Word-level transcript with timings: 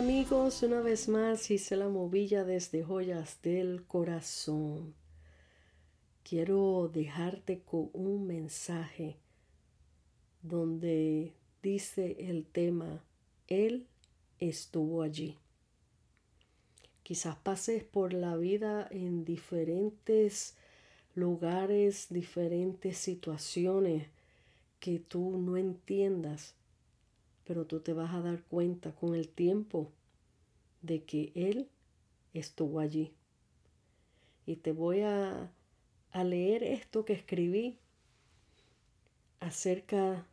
amigos, 0.00 0.62
una 0.62 0.80
vez 0.80 1.10
más 1.10 1.50
hice 1.50 1.76
la 1.76 1.90
movilla 1.90 2.42
desde 2.42 2.82
joyas 2.82 3.42
del 3.42 3.84
corazón. 3.86 4.94
Quiero 6.22 6.90
dejarte 6.90 7.60
con 7.60 7.90
un 7.92 8.26
mensaje 8.26 9.16
donde 10.40 11.34
dice 11.62 12.16
el 12.18 12.46
tema, 12.46 13.04
Él 13.46 13.86
estuvo 14.38 15.02
allí. 15.02 15.36
Quizás 17.02 17.36
pases 17.36 17.84
por 17.84 18.14
la 18.14 18.38
vida 18.38 18.88
en 18.90 19.26
diferentes 19.26 20.56
lugares, 21.14 22.06
diferentes 22.08 22.96
situaciones 22.96 24.06
que 24.78 24.98
tú 24.98 25.36
no 25.36 25.58
entiendas 25.58 26.54
pero 27.50 27.66
tú 27.66 27.80
te 27.80 27.92
vas 27.92 28.14
a 28.14 28.20
dar 28.20 28.44
cuenta 28.44 28.92
con 28.92 29.16
el 29.16 29.26
tiempo 29.26 29.90
de 30.82 31.04
que 31.04 31.32
Él 31.34 31.68
estuvo 32.34 32.80
allí. 32.80 33.12
Y 34.46 34.56
te 34.56 34.72
voy 34.72 35.00
a, 35.00 35.52
a 36.12 36.24
leer 36.24 36.62
esto 36.62 37.04
que 37.04 37.12
escribí 37.12 37.78
acerca 39.40 40.26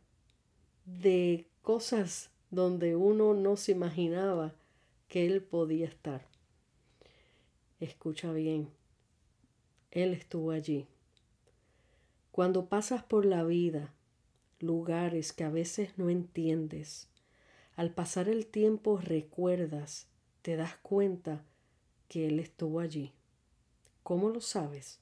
de 0.84 1.46
cosas 1.62 2.30
donde 2.50 2.96
uno 2.96 3.34
no 3.34 3.56
se 3.56 3.72
imaginaba 3.72 4.54
que 5.08 5.26
Él 5.26 5.42
podía 5.42 5.86
estar. 5.86 6.26
Escucha 7.80 8.32
bien, 8.32 8.68
Él 9.90 10.12
estuvo 10.14 10.50
allí. 10.50 10.86
Cuando 12.32 12.66
pasas 12.66 13.02
por 13.02 13.24
la 13.24 13.44
vida 13.44 13.92
lugares 14.60 15.32
que 15.32 15.44
a 15.44 15.50
veces 15.50 15.96
no 15.96 16.10
entiendes. 16.10 17.08
Al 17.76 17.90
pasar 17.90 18.28
el 18.28 18.46
tiempo 18.46 18.98
recuerdas, 18.98 20.08
te 20.42 20.56
das 20.56 20.76
cuenta 20.78 21.44
que 22.08 22.26
Él 22.26 22.40
estuvo 22.40 22.80
allí. 22.80 23.12
¿Cómo 24.02 24.30
lo 24.30 24.40
sabes? 24.40 25.00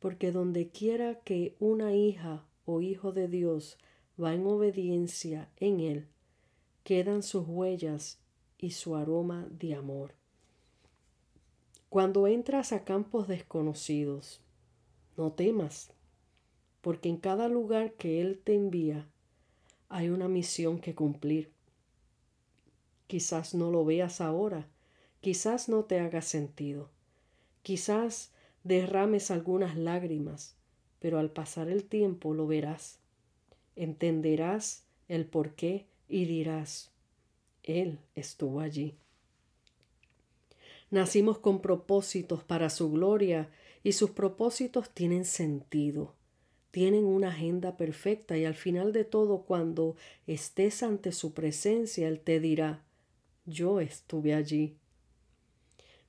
Porque 0.00 0.32
donde 0.32 0.68
quiera 0.68 1.20
que 1.20 1.56
una 1.60 1.94
hija 1.94 2.44
o 2.66 2.80
hijo 2.80 3.12
de 3.12 3.28
Dios 3.28 3.78
va 4.22 4.34
en 4.34 4.46
obediencia 4.46 5.48
en 5.56 5.80
Él, 5.80 6.06
quedan 6.82 7.22
sus 7.22 7.46
huellas 7.48 8.18
y 8.58 8.72
su 8.72 8.96
aroma 8.96 9.46
de 9.50 9.74
amor. 9.74 10.14
Cuando 11.88 12.26
entras 12.26 12.72
a 12.72 12.84
campos 12.84 13.28
desconocidos, 13.28 14.40
no 15.16 15.32
temas, 15.32 15.92
porque 16.80 17.08
en 17.08 17.16
cada 17.16 17.48
lugar 17.48 17.92
que 17.94 18.20
Él 18.20 18.40
te 18.42 18.54
envía 18.54 19.08
hay 19.88 20.10
una 20.10 20.28
misión 20.28 20.80
que 20.80 20.94
cumplir. 20.94 21.53
Quizás 23.14 23.54
no 23.54 23.70
lo 23.70 23.84
veas 23.84 24.20
ahora, 24.20 24.66
quizás 25.20 25.68
no 25.68 25.84
te 25.84 26.00
haga 26.00 26.20
sentido, 26.20 26.90
quizás 27.62 28.32
derrames 28.64 29.30
algunas 29.30 29.76
lágrimas, 29.76 30.56
pero 30.98 31.20
al 31.20 31.30
pasar 31.30 31.68
el 31.68 31.84
tiempo 31.84 32.34
lo 32.34 32.48
verás, 32.48 32.98
entenderás 33.76 34.82
el 35.06 35.26
por 35.26 35.54
qué 35.54 35.86
y 36.08 36.24
dirás, 36.24 36.90
Él 37.62 38.00
estuvo 38.16 38.58
allí. 38.58 38.96
Nacimos 40.90 41.38
con 41.38 41.60
propósitos 41.60 42.42
para 42.42 42.68
su 42.68 42.90
gloria 42.90 43.48
y 43.84 43.92
sus 43.92 44.10
propósitos 44.10 44.90
tienen 44.90 45.24
sentido 45.24 46.16
tienen 46.72 47.04
una 47.04 47.28
agenda 47.28 47.76
perfecta 47.76 48.36
y 48.36 48.44
al 48.44 48.56
final 48.56 48.92
de 48.92 49.04
todo, 49.04 49.42
cuando 49.42 49.94
estés 50.26 50.82
ante 50.82 51.12
su 51.12 51.32
presencia, 51.32 52.08
Él 52.08 52.18
te 52.18 52.40
dirá, 52.40 52.83
yo 53.46 53.80
estuve 53.80 54.34
allí. 54.34 54.76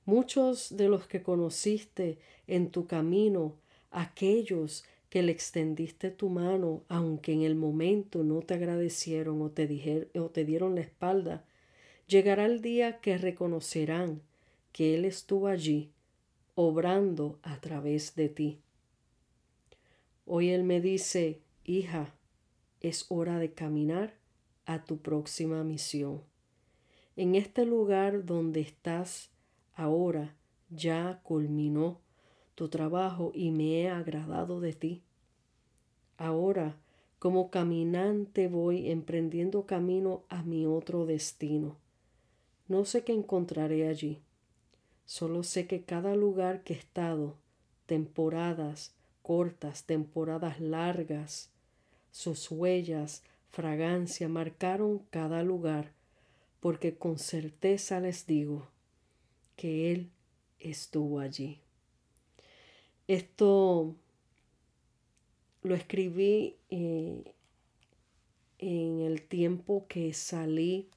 Muchos 0.04 0.76
de 0.76 0.88
los 0.88 1.06
que 1.06 1.22
conociste 1.22 2.18
en 2.46 2.70
tu 2.70 2.86
camino, 2.86 3.56
aquellos 3.90 4.84
que 5.10 5.22
le 5.22 5.32
extendiste 5.32 6.10
tu 6.10 6.28
mano, 6.28 6.84
aunque 6.88 7.32
en 7.32 7.42
el 7.42 7.54
momento 7.54 8.22
no 8.22 8.40
te 8.40 8.54
agradecieron 8.54 9.42
o 9.42 9.50
te, 9.50 10.08
o 10.18 10.30
te 10.30 10.44
dieron 10.44 10.74
la 10.74 10.82
espalda, 10.82 11.44
llegará 12.06 12.46
el 12.46 12.60
día 12.60 13.00
que 13.00 13.18
reconocerán 13.18 14.22
que 14.72 14.94
Él 14.94 15.04
estuvo 15.04 15.48
allí, 15.48 15.90
obrando 16.54 17.38
a 17.42 17.60
través 17.60 18.14
de 18.14 18.28
ti. 18.28 18.60
Hoy 20.24 20.50
Él 20.50 20.64
me 20.64 20.80
dice, 20.80 21.40
hija, 21.64 22.14
es 22.80 23.06
hora 23.08 23.38
de 23.38 23.52
caminar 23.52 24.14
a 24.66 24.84
tu 24.84 24.98
próxima 24.98 25.64
misión. 25.64 26.22
En 27.16 27.34
este 27.34 27.64
lugar 27.64 28.26
donde 28.26 28.60
estás 28.60 29.30
ahora 29.74 30.36
ya 30.68 31.20
culminó 31.22 31.98
tu 32.54 32.68
trabajo 32.68 33.32
y 33.34 33.50
me 33.50 33.80
he 33.80 33.88
agradado 33.88 34.60
de 34.60 34.74
ti. 34.74 35.02
Ahora, 36.18 36.76
como 37.18 37.50
caminante 37.50 38.48
voy 38.48 38.90
emprendiendo 38.90 39.64
camino 39.64 40.24
a 40.28 40.42
mi 40.42 40.66
otro 40.66 41.06
destino. 41.06 41.76
No 42.68 42.84
sé 42.84 43.02
qué 43.02 43.14
encontraré 43.14 43.88
allí. 43.88 44.20
Solo 45.06 45.42
sé 45.42 45.66
que 45.66 45.84
cada 45.84 46.14
lugar 46.14 46.64
que 46.64 46.74
he 46.74 46.76
estado, 46.76 47.36
temporadas, 47.86 48.94
cortas, 49.22 49.84
temporadas 49.84 50.60
largas, 50.60 51.50
sus 52.10 52.50
huellas, 52.50 53.22
fragancia 53.50 54.28
marcaron 54.28 54.98
cada 55.10 55.42
lugar, 55.42 55.95
porque 56.66 56.96
con 56.96 57.20
certeza 57.20 58.00
les 58.00 58.26
digo 58.26 58.66
que 59.54 59.92
Él 59.92 60.10
estuvo 60.58 61.20
allí. 61.20 61.60
Esto 63.06 63.94
lo 65.62 65.74
escribí 65.76 66.56
eh, 66.70 67.22
en 68.58 69.00
el 69.02 69.22
tiempo 69.22 69.86
que 69.86 70.12
salí 70.12 70.88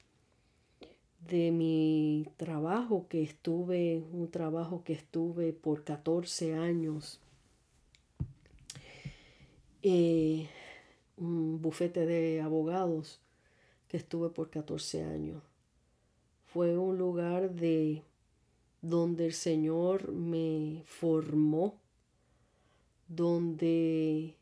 de 1.28 1.52
mi 1.52 2.26
trabajo, 2.36 3.06
que 3.08 3.22
estuve, 3.22 4.02
un 4.12 4.28
trabajo 4.28 4.82
que 4.82 4.94
estuve 4.94 5.52
por 5.52 5.84
14 5.84 6.54
años 6.54 7.20
eh, 9.84 10.48
un 11.16 11.62
bufete 11.62 12.06
de 12.06 12.40
abogados 12.40 13.20
que 13.86 13.98
estuve 13.98 14.30
por 14.30 14.50
14 14.50 15.04
años. 15.04 15.49
Fue 16.52 16.76
un 16.76 16.98
lugar 16.98 17.50
de 17.50 18.02
donde 18.82 19.26
el 19.26 19.32
Señor 19.32 20.12
me 20.12 20.82
formó, 20.86 21.80
donde 23.08 24.36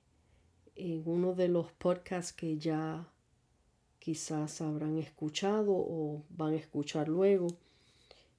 en 0.76 1.02
uno 1.06 1.34
de 1.34 1.48
los 1.48 1.72
podcasts 1.72 2.32
que 2.32 2.58
ya 2.58 3.08
quizás 3.98 4.60
habrán 4.60 4.98
escuchado 4.98 5.72
o 5.72 6.22
van 6.30 6.54
a 6.54 6.56
escuchar 6.56 7.08
luego, 7.08 7.48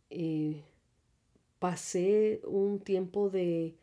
eh, 0.10 0.64
pasé 1.60 2.42
un 2.46 2.80
tiempo 2.80 3.30
de 3.30 3.76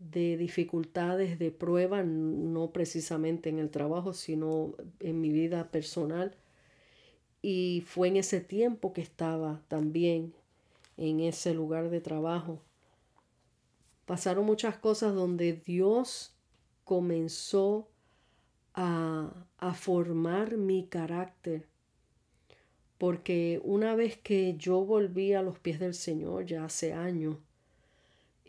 de 0.00 0.38
dificultades, 0.38 1.38
de 1.38 1.50
prueba, 1.50 2.02
no 2.02 2.72
precisamente 2.72 3.50
en 3.50 3.58
el 3.58 3.70
trabajo, 3.70 4.14
sino 4.14 4.74
en 4.98 5.20
mi 5.20 5.30
vida 5.30 5.70
personal. 5.70 6.34
Y 7.42 7.84
fue 7.86 8.08
en 8.08 8.16
ese 8.16 8.40
tiempo 8.40 8.92
que 8.92 9.00
estaba 9.00 9.62
también 9.68 10.34
en 10.96 11.20
ese 11.20 11.54
lugar 11.54 11.90
de 11.90 12.00
trabajo. 12.00 12.60
Pasaron 14.06 14.44
muchas 14.44 14.76
cosas 14.76 15.14
donde 15.14 15.54
Dios 15.54 16.34
comenzó 16.84 17.88
a, 18.74 19.32
a 19.58 19.74
formar 19.74 20.56
mi 20.56 20.84
carácter. 20.86 21.66
Porque 22.98 23.60
una 23.64 23.94
vez 23.94 24.18
que 24.18 24.56
yo 24.58 24.84
volví 24.84 25.32
a 25.32 25.42
los 25.42 25.58
pies 25.58 25.80
del 25.80 25.94
Señor, 25.94 26.44
ya 26.44 26.64
hace 26.66 26.92
años, 26.92 27.36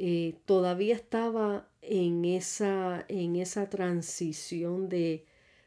eh, 0.03 0.35
todavía 0.45 0.95
estaba 0.95 1.67
en 1.83 2.25
esa, 2.25 3.05
en 3.07 3.35
esa 3.35 3.69
transición 3.69 4.89
de, 4.89 5.25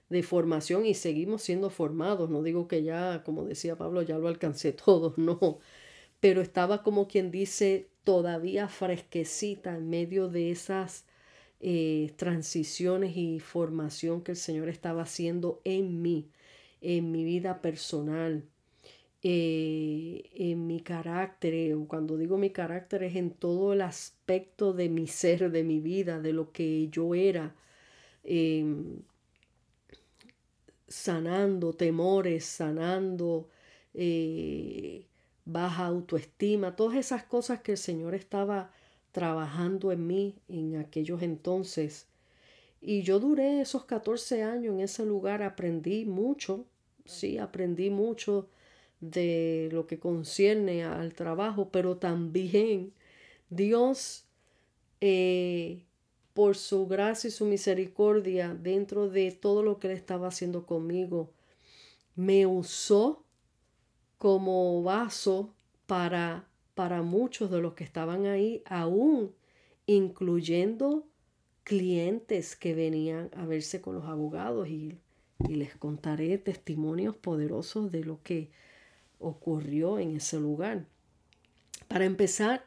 de 0.08 0.22
formación 0.22 0.86
y 0.86 0.94
seguimos 0.94 1.42
siendo 1.42 1.70
formados. 1.70 2.30
No 2.30 2.42
digo 2.42 2.68
que 2.68 2.82
ya, 2.82 3.22
como 3.24 3.44
decía 3.44 3.76
Pablo, 3.76 4.02
ya 4.02 4.18
lo 4.18 4.28
alcancé 4.28 4.72
todo, 4.84 5.14
no. 5.16 5.58
Pero 6.20 6.40
estaba 6.42 6.82
como 6.82 7.08
quien 7.08 7.30
dice 7.30 7.88
todavía 8.04 8.68
fresquecita 8.68 9.76
en 9.76 9.90
medio 9.90 10.28
de 10.28 10.50
esas 10.50 11.06
eh, 11.60 12.12
transiciones 12.16 13.16
y 13.16 13.40
formación 13.40 14.22
que 14.22 14.32
el 14.32 14.36
Señor 14.36 14.68
estaba 14.68 15.02
haciendo 15.02 15.60
en 15.64 16.02
mí, 16.02 16.30
en 16.82 17.10
mi 17.10 17.24
vida 17.24 17.62
personal, 17.62 18.44
eh, 19.22 20.30
en 20.34 20.66
mi 20.66 20.80
carácter, 20.80 21.54
eh, 21.54 21.74
cuando 21.88 22.18
digo 22.18 22.36
mi 22.36 22.50
carácter 22.50 23.02
es 23.04 23.16
en 23.16 23.30
todo 23.30 23.72
el 23.72 23.80
aspecto 23.80 24.74
de 24.74 24.90
mi 24.90 25.06
ser, 25.06 25.50
de 25.50 25.64
mi 25.64 25.80
vida, 25.80 26.20
de 26.20 26.34
lo 26.34 26.52
que 26.52 26.88
yo 26.90 27.14
era, 27.14 27.54
em, 28.24 29.00
sanando 30.94 31.72
temores, 31.72 32.44
sanando 32.44 33.48
eh, 33.94 35.04
baja 35.44 35.86
autoestima, 35.86 36.76
todas 36.76 36.96
esas 36.96 37.24
cosas 37.24 37.60
que 37.60 37.72
el 37.72 37.78
Señor 37.78 38.14
estaba 38.14 38.70
trabajando 39.12 39.90
en 39.92 40.06
mí 40.06 40.34
en 40.48 40.76
aquellos 40.76 41.22
entonces. 41.22 42.06
Y 42.80 43.02
yo 43.02 43.18
duré 43.18 43.60
esos 43.60 43.84
14 43.86 44.44
años 44.44 44.74
en 44.74 44.80
ese 44.80 45.04
lugar, 45.04 45.42
aprendí 45.42 46.04
mucho, 46.04 46.64
sí, 47.04 47.38
aprendí 47.38 47.90
mucho 47.90 48.48
de 49.00 49.68
lo 49.72 49.86
que 49.86 49.98
concierne 49.98 50.84
al 50.84 51.12
trabajo, 51.14 51.70
pero 51.70 51.96
también 51.96 52.92
Dios, 53.50 54.26
eh, 55.00 55.83
por 56.34 56.56
su 56.56 56.86
gracia 56.86 57.28
y 57.28 57.30
su 57.30 57.46
misericordia, 57.46 58.54
dentro 58.54 59.08
de 59.08 59.30
todo 59.32 59.62
lo 59.62 59.78
que 59.78 59.86
Él 59.86 59.96
estaba 59.96 60.28
haciendo 60.28 60.66
conmigo, 60.66 61.30
me 62.16 62.46
usó 62.46 63.24
como 64.18 64.82
vaso 64.82 65.54
para, 65.86 66.48
para 66.74 67.02
muchos 67.02 67.50
de 67.50 67.60
los 67.60 67.74
que 67.74 67.84
estaban 67.84 68.26
ahí, 68.26 68.62
aún 68.66 69.32
incluyendo 69.86 71.06
clientes 71.62 72.56
que 72.56 72.74
venían 72.74 73.30
a 73.36 73.46
verse 73.46 73.80
con 73.80 73.94
los 73.94 74.04
abogados 74.04 74.68
y, 74.68 74.98
y 75.48 75.54
les 75.54 75.76
contaré 75.76 76.36
testimonios 76.38 77.16
poderosos 77.16 77.92
de 77.92 78.04
lo 78.04 78.22
que 78.22 78.50
ocurrió 79.18 79.98
en 79.98 80.16
ese 80.16 80.38
lugar. 80.38 80.86
Para 81.88 82.04
empezar, 82.04 82.64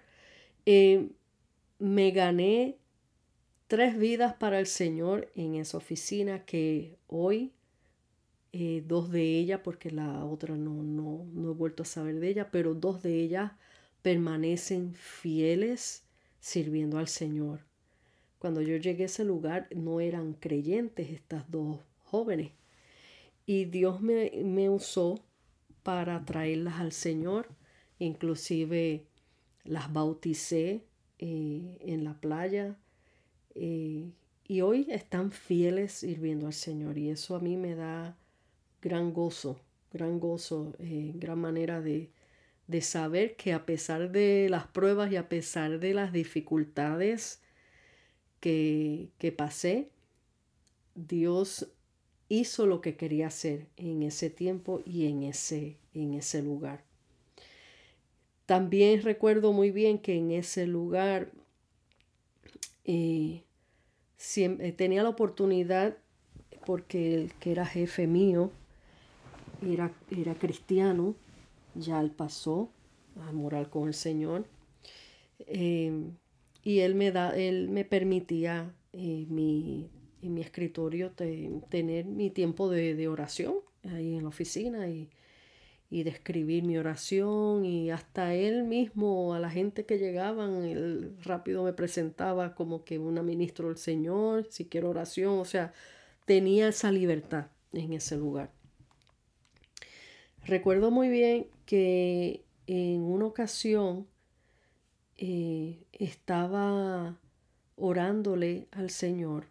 eh, 0.66 1.10
me 1.80 2.12
gané 2.12 2.78
tres 3.68 3.98
vidas 3.98 4.34
para 4.34 4.60
el 4.60 4.68
Señor 4.68 5.32
en 5.36 5.56
esa 5.56 5.78
oficina 5.78 6.46
que 6.46 6.98
hoy, 7.08 7.54
eh, 8.54 8.84
dos 8.86 9.12
de 9.12 9.38
ellas, 9.38 9.62
porque 9.64 9.92
la 9.92 10.26
otra 10.26 10.56
no, 10.56 10.84
no, 10.84 11.26
no 11.34 11.52
he 11.52 11.54
vuelto 11.54 11.84
a 11.84 11.86
saber 11.86 12.20
de 12.20 12.30
ella, 12.30 12.50
pero 12.52 12.74
dos 12.74 13.04
de 13.04 13.22
ellas 13.22 13.52
permanecen 14.02 14.94
fieles 14.96 16.04
sirviendo 16.40 16.98
al 16.98 17.08
Señor. 17.08 17.62
Cuando 18.40 18.62
yo 18.62 18.78
llegué 18.78 19.04
a 19.04 19.08
ese 19.08 19.26
lugar 19.26 19.68
no 19.76 20.00
eran 20.00 20.34
creyentes 20.34 21.10
estas 21.10 21.50
dos 21.50 21.80
jóvenes. 22.06 22.52
Y 23.46 23.66
Dios 23.66 24.02
me, 24.02 24.32
me 24.44 24.70
usó 24.70 25.20
para 25.84 26.24
traerlas 26.26 26.76
al 26.80 26.92
Señor. 26.92 27.48
Inclusive 28.00 29.06
las 29.64 29.92
bauticé 29.92 30.84
eh, 31.20 31.78
en 31.82 32.04
la 32.04 32.20
playa. 32.20 32.78
Eh, 33.60 34.12
y 34.48 34.62
hoy 34.62 34.88
están 34.90 35.32
fieles 35.32 35.92
sirviendo 35.92 36.48
al 36.48 36.54
Señor. 36.54 36.98
Y 36.98 37.10
eso 37.10 37.36
a 37.36 37.40
mí 37.40 37.58
me 37.58 37.76
da 37.76 38.18
gran 38.82 39.14
gozo, 39.14 39.60
gran 39.92 40.20
gozo, 40.20 40.74
eh, 40.80 41.12
gran 41.16 41.40
manera 41.40 41.82
de, 41.82 42.10
de 42.68 42.82
saber 42.82 43.36
que 43.36 43.54
a 43.54 43.66
pesar 43.66 44.12
de 44.12 44.48
las 44.50 44.68
pruebas 44.68 45.12
y 45.12 45.18
a 45.18 45.28
pesar 45.28 45.80
de 45.80 45.94
las 45.94 46.14
dificultades 46.14 47.42
que, 48.40 49.10
que 49.18 49.32
pasé, 49.32 49.90
Dios 50.96 51.68
hizo 52.30 52.66
lo 52.66 52.82
que 52.82 52.96
quería 52.96 53.28
hacer 53.28 53.68
en 53.78 54.04
ese 54.04 54.30
tiempo 54.30 54.82
y 54.86 55.08
en 55.08 55.24
ese, 55.24 55.78
en 55.94 56.14
ese 56.14 56.42
lugar. 56.42 56.84
También 58.46 59.02
recuerdo 59.02 59.52
muy 59.52 59.72
bien 59.72 60.00
que 60.00 60.16
en 60.16 60.32
ese 60.32 60.68
lugar 60.68 61.32
eh, 62.86 63.44
siempre, 64.18 64.72
tenía 64.74 65.04
la 65.04 65.10
oportunidad, 65.10 65.98
porque 66.66 67.16
el 67.16 67.34
que 67.36 67.52
era 67.52 67.66
jefe 67.66 68.08
mío 68.08 68.52
era, 69.66 69.94
era 70.12 70.36
cristiano, 70.36 71.16
ya 71.76 72.02
él 72.02 72.12
pasó 72.12 72.70
a 73.22 73.32
morar 73.32 73.70
con 73.70 73.88
el 73.88 73.94
Señor. 73.94 74.46
Eh, 75.40 76.12
y 76.64 76.80
él 76.80 76.96
me, 76.96 77.12
da, 77.12 77.36
él 77.36 77.70
me 77.70 77.86
permitía 77.86 78.74
eh, 78.92 79.26
mi 79.30 79.90
en 80.22 80.34
mi 80.34 80.42
escritorio 80.42 81.12
tener 81.12 82.06
mi 82.06 82.30
tiempo 82.30 82.70
de, 82.70 83.08
oración 83.08 83.56
ahí 83.84 84.16
en 84.16 84.24
la 84.24 84.30
oficina 84.30 84.88
y, 84.90 85.10
de 85.90 86.10
escribir 86.10 86.64
mi 86.64 86.78
oración 86.78 87.64
y 87.64 87.92
hasta 87.92 88.34
él 88.34 88.64
mismo 88.64 89.34
a 89.34 89.40
la 89.40 89.50
gente 89.50 89.86
que 89.86 89.98
llegaban, 89.98 90.64
él 90.66 91.16
rápido 91.24 91.64
me 91.64 91.74
presentaba 91.74 92.56
como 92.56 92.84
que 92.84 93.00
una 93.00 93.24
ministro 93.24 93.70
del 93.70 93.78
Señor, 93.78 94.48
si 94.50 94.66
quiero 94.66 94.90
oración, 94.90 95.40
o 95.40 95.46
sea, 95.46 95.74
tenía 96.26 96.68
esa 96.68 96.92
libertad 96.92 97.48
en 97.72 97.94
ese 97.94 98.18
lugar. 98.18 98.52
Recuerdo 100.46 100.92
muy 100.92 101.10
bien 101.10 101.48
que 101.66 102.44
en 102.68 103.02
una 103.02 103.26
ocasión 103.26 104.08
eh, 105.18 105.86
estaba 105.94 107.18
orándole 107.78 108.68
al 108.72 108.90
Señor 108.90 109.48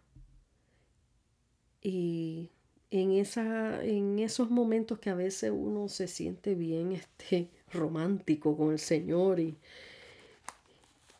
y 1.81 2.51
en, 2.91 3.11
esa, 3.13 3.83
en 3.83 4.19
esos 4.19 4.49
momentos 4.49 4.99
que 4.99 5.09
a 5.09 5.15
veces 5.15 5.51
uno 5.53 5.89
se 5.89 6.07
siente 6.07 6.55
bien 6.55 6.91
este, 6.93 7.49
romántico 7.71 8.55
con 8.57 8.71
el 8.71 8.79
Señor. 8.79 9.39
Y, 9.39 9.57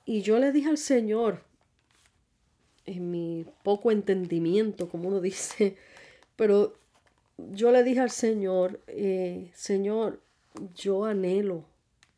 y 0.06 0.22
yo 0.22 0.40
le 0.40 0.52
dije 0.52 0.70
al 0.70 0.78
Señor, 0.78 1.44
en 2.86 3.12
mi 3.12 3.46
poco 3.64 3.92
entendimiento, 3.92 4.90
como 4.90 5.10
uno 5.10 5.22
dice, 5.22 5.78
pero 6.36 6.74
yo 7.38 7.72
le 7.72 7.84
dije 7.84 8.00
al 8.00 8.12
Señor, 8.12 8.82
eh, 8.88 9.52
Señor, 9.54 10.22
yo 10.76 11.06
anhelo, 11.06 11.66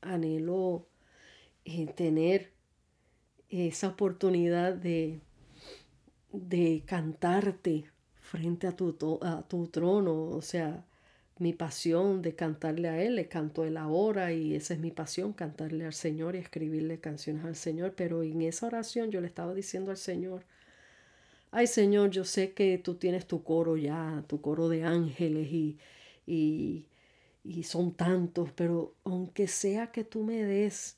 anhelo 0.02 0.86
eh, 1.66 1.88
tener 1.88 2.52
esa 3.50 3.90
oportunidad 3.90 4.74
de, 4.74 5.20
de 6.32 6.84
cantarte 6.86 7.90
frente 8.30 8.68
a 8.68 8.76
tu, 8.76 8.96
a 9.22 9.42
tu 9.48 9.68
trono, 9.68 10.14
o 10.30 10.42
sea, 10.42 10.86
mi 11.40 11.54
pasión 11.54 12.22
de 12.22 12.36
cantarle 12.36 12.88
a 12.90 13.02
Él, 13.02 13.16
le 13.16 13.28
canto 13.28 13.66
Él 13.66 13.78
ahora 13.78 14.34
y 14.34 14.56
esa 14.56 14.74
es 14.76 14.80
mi 14.80 14.92
pasión, 14.92 15.34
cantarle 15.34 15.86
al 15.86 15.94
Señor 15.94 16.36
y 16.36 16.40
escribirle 16.40 17.00
canciones 17.00 17.44
al 17.46 17.56
Señor, 17.56 17.94
pero 17.96 18.22
en 18.24 18.42
esa 18.44 18.68
oración 18.68 19.10
yo 19.12 19.22
le 19.22 19.28
estaba 19.28 19.54
diciendo 19.56 19.90
al 19.92 19.98
Señor, 19.98 20.44
ay 21.52 21.66
Señor, 21.68 22.12
yo 22.12 22.24
sé 22.24 22.54
que 22.54 22.78
tú 22.78 22.96
tienes 22.96 23.26
tu 23.26 23.44
coro 23.44 23.78
ya, 23.78 24.24
tu 24.28 24.42
coro 24.42 24.70
de 24.70 24.84
ángeles 24.84 25.52
y, 25.52 25.80
y, 26.28 26.86
y 27.44 27.64
son 27.64 27.94
tantos, 27.94 28.52
pero 28.54 28.94
aunque 29.06 29.48
sea 29.48 29.92
que 29.92 30.04
tú 30.04 30.24
me 30.24 30.44
des 30.44 30.98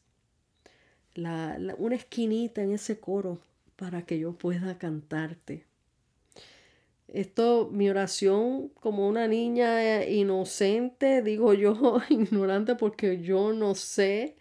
la, 1.16 1.58
una 1.78 1.96
esquinita 1.96 2.62
en 2.62 2.72
ese 2.74 3.00
coro 3.00 3.40
para 3.78 4.06
que 4.06 4.20
yo 4.20 4.34
pueda 4.34 4.78
cantarte. 4.78 5.71
Esto, 7.12 7.70
mi 7.74 7.90
oración 7.90 8.70
como 8.80 9.08
una 9.08 9.28
niña 9.28 10.06
inocente, 10.06 11.22
digo 11.22 11.54
yo, 11.54 12.00
ignorante 12.10 12.76
porque 12.76 13.22
yo 13.22 13.52
no 13.54 13.76
sé. 13.76 14.38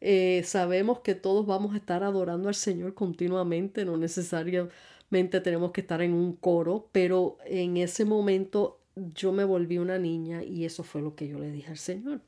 Eh, 0.00 0.42
sabemos 0.44 1.00
que 1.00 1.14
todos 1.16 1.46
vamos 1.46 1.74
a 1.74 1.78
estar 1.78 2.04
adorando 2.04 2.48
al 2.48 2.54
Señor 2.54 2.94
continuamente, 2.94 3.84
no 3.84 3.96
necesariamente 3.96 5.40
tenemos 5.42 5.72
que 5.72 5.80
estar 5.80 6.02
en 6.02 6.14
un 6.14 6.36
coro, 6.36 6.88
pero 6.92 7.38
en 7.46 7.78
ese 7.78 8.04
momento 8.04 8.80
yo 8.96 9.32
me 9.32 9.44
volví 9.44 9.78
una 9.78 9.98
niña 9.98 10.44
y 10.44 10.64
eso 10.66 10.84
fue 10.84 11.02
lo 11.02 11.16
que 11.16 11.28
yo 11.28 11.38
le 11.38 11.50
dije 11.50 11.70
al 11.70 11.78
Señor. 11.78 12.20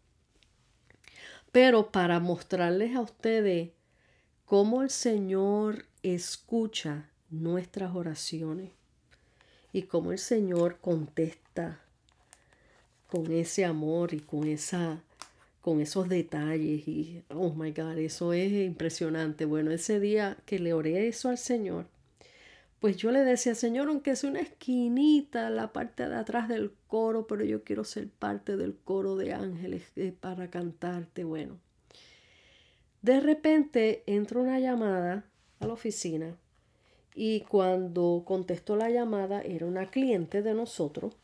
Pero 1.52 1.93
para 1.93 2.19
mostrarles 2.19 2.97
a 2.97 3.00
ustedes 3.02 3.71
cómo 4.47 4.83
el 4.83 4.90
Señor 4.90 5.87
escucha 6.02 7.11
nuestras 7.31 7.95
oraciones 7.95 8.75
y 9.76 9.83
cómo 9.83 10.11
el 10.11 10.18
Señor 10.18 10.78
contesta 10.80 11.78
con 13.11 13.30
ese 13.30 13.66
amor 13.66 14.14
y 14.14 14.21
con 14.21 14.49
esa 14.49 15.02
con 15.61 15.83
esos 15.83 16.09
detalles 16.09 16.88
y 16.88 17.23
oh 17.28 17.52
my 17.52 17.73
god, 17.73 17.99
eso 17.99 18.33
es 18.33 18.50
impresionante. 18.52 19.45
Bueno, 19.45 19.73
ese 19.73 20.00
día 20.00 20.38
que 20.47 20.59
le 20.61 20.73
oré 20.73 21.09
eso 21.09 21.28
al 21.28 21.37
Señor, 21.37 21.88
pues 22.80 22.97
yo 22.97 23.11
le 23.11 23.21
decía, 23.21 23.54
Señor, 23.54 23.88
aunque 23.88 24.16
sea 24.16 24.30
una 24.30 24.40
esquinita, 24.40 25.50
la 25.50 25.75
parte 25.75 26.09
de 26.09 26.14
atrás 26.14 26.49
del 26.49 26.73
coro, 26.87 27.26
pero 27.26 27.45
yo 27.45 27.62
quiero 27.62 27.85
ser 27.85 28.09
parte 28.09 28.56
del 28.56 28.76
coro 28.76 29.14
de 29.16 29.35
ángeles 29.35 29.83
eh, 29.97 30.14
para 30.18 30.49
cantarte. 30.49 31.23
Bueno, 31.25 31.59
de 33.02 33.21
repente 33.21 34.04
entra 34.06 34.40
una 34.40 34.59
llamada 34.59 35.26
a 35.61 35.66
la 35.66 35.75
oficina 35.75 36.35
y 37.16 37.40
cuando 37.40 38.23
contestó 38.26 38.76
la 38.76 38.90
llamada 38.90 39.40
era 39.40 39.64
una 39.66 39.90
cliente 39.90 40.42
de 40.42 40.52
nosotros 40.54 41.14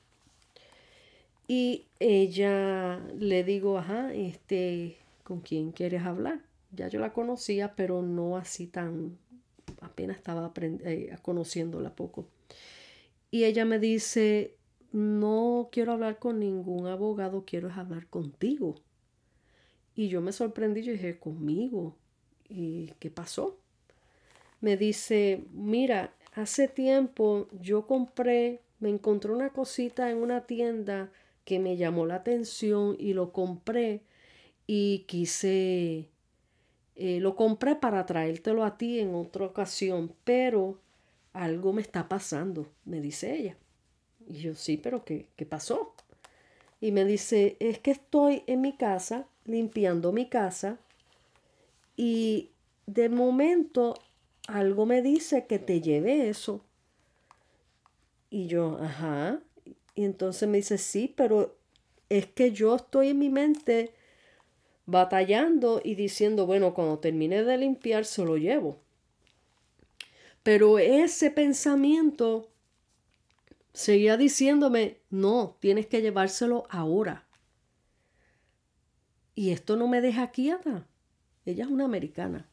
y 1.47 1.85
ella 2.01 2.99
le 3.19 3.45
digo, 3.45 3.77
ajá, 3.77 4.15
este, 4.15 4.97
¿con 5.23 5.41
quién 5.41 5.71
quieres 5.71 6.03
hablar? 6.03 6.41
Ya 6.75 6.89
yo 6.89 6.99
la 6.99 7.13
conocía, 7.13 7.75
pero 7.77 8.01
no 8.01 8.39
así 8.39 8.67
tan, 8.67 9.19
apenas 9.83 10.17
estaba 10.17 10.51
eh, 10.57 11.15
conociéndola 11.21 11.95
poco. 11.95 12.27
Y 13.31 13.45
ella 13.45 13.67
me 13.67 13.79
dice, 13.79 14.55
no 14.93 15.69
quiero 15.71 15.93
hablar 15.93 16.19
con 16.19 16.41
ningún 16.41 16.87
abogado, 16.87 17.45
quiero 17.47 17.71
hablar 17.71 18.07
contigo. 18.07 18.77
Y 19.95 20.09
yo 20.09 20.23
me 20.23 20.33
sorprendí, 20.33 20.83
yo 20.83 20.93
dije, 20.93 21.19
conmigo. 21.19 21.95
¿Y 22.49 22.93
qué 22.99 23.11
pasó? 23.11 23.59
Me 24.63 24.77
dice, 24.77 25.45
mira, 25.53 26.15
hace 26.35 26.69
tiempo 26.69 27.49
yo 27.61 27.87
compré, 27.87 28.61
me 28.79 28.89
encontré 28.91 29.33
una 29.33 29.51
cosita 29.51 30.09
en 30.09 30.19
una 30.19 30.47
tienda 30.47 31.11
que 31.45 31.59
me 31.59 31.77
llamó 31.77 32.07
la 32.07 32.15
atención 32.15 32.97
y 32.99 33.13
lo 33.13 33.33
compré 33.33 34.03
y 34.69 35.01
quise, 35.09 36.09
eh, 36.95 37.19
lo 37.21 37.35
compré 37.35 37.75
para 37.75 38.07
traértelo 38.07 38.65
a 38.65 38.79
ti 38.79 39.01
en 39.01 39.17
otra 39.17 39.47
ocasión, 39.47 40.15
pero 40.23 40.79
algo 41.33 41.73
me 41.73 41.83
está 41.83 42.09
pasando, 42.09 42.69
me 42.85 43.01
dice 43.01 43.35
ella. 43.35 43.57
Y 44.29 44.35
yo, 44.35 44.55
sí, 44.55 44.77
pero 44.77 45.05
¿qué, 45.05 45.27
qué 45.35 45.45
pasó? 45.45 45.93
Y 46.81 46.93
me 46.93 47.05
dice, 47.05 47.57
es 47.59 47.81
que 47.81 47.91
estoy 47.91 48.45
en 48.47 48.61
mi 48.61 48.77
casa, 48.77 49.27
limpiando 49.45 50.13
mi 50.13 50.29
casa, 50.29 50.79
y 51.97 52.51
de 52.87 53.09
momento 53.09 53.95
algo 54.53 54.87
me 54.87 55.03
dice 55.03 55.47
que 55.47 55.59
te 55.59 55.81
lleve 55.81 56.29
eso. 56.29 56.65
Y 58.31 58.47
yo, 58.47 58.79
ajá. 58.81 59.41
Y 59.95 60.05
entonces 60.05 60.49
me 60.49 60.59
dice, 60.59 60.79
sí, 60.79 61.13
pero 61.15 61.57
es 62.09 62.27
que 62.27 62.53
yo 62.53 62.77
estoy 62.77 63.09
en 63.09 63.19
mi 63.19 63.29
mente 63.29 63.93
batallando 64.87 65.81
y 65.83 65.95
diciendo, 65.95 66.47
bueno, 66.47 66.75
cuando 66.75 66.99
termine 66.99 67.45
de 67.45 67.59
limpiar 67.59 68.05
se 68.05 68.25
lo 68.25 68.37
llevo. 68.37 68.79
Pero 70.43 70.79
ese 70.79 71.31
pensamiento 71.31 72.49
seguía 73.73 74.17
diciéndome, 74.17 74.99
no, 75.11 75.57
tienes 75.61 75.87
que 75.87 76.03
llevárselo 76.03 76.67
ahora. 76.69 77.27
Y 79.35 79.51
esto 79.51 79.77
no 79.77 79.89
me 79.89 80.01
deja 80.01 80.31
quieta. 80.31 80.87
Ella 81.47 81.65
es 81.65 81.71
una 81.71 81.85
americana. 81.85 82.49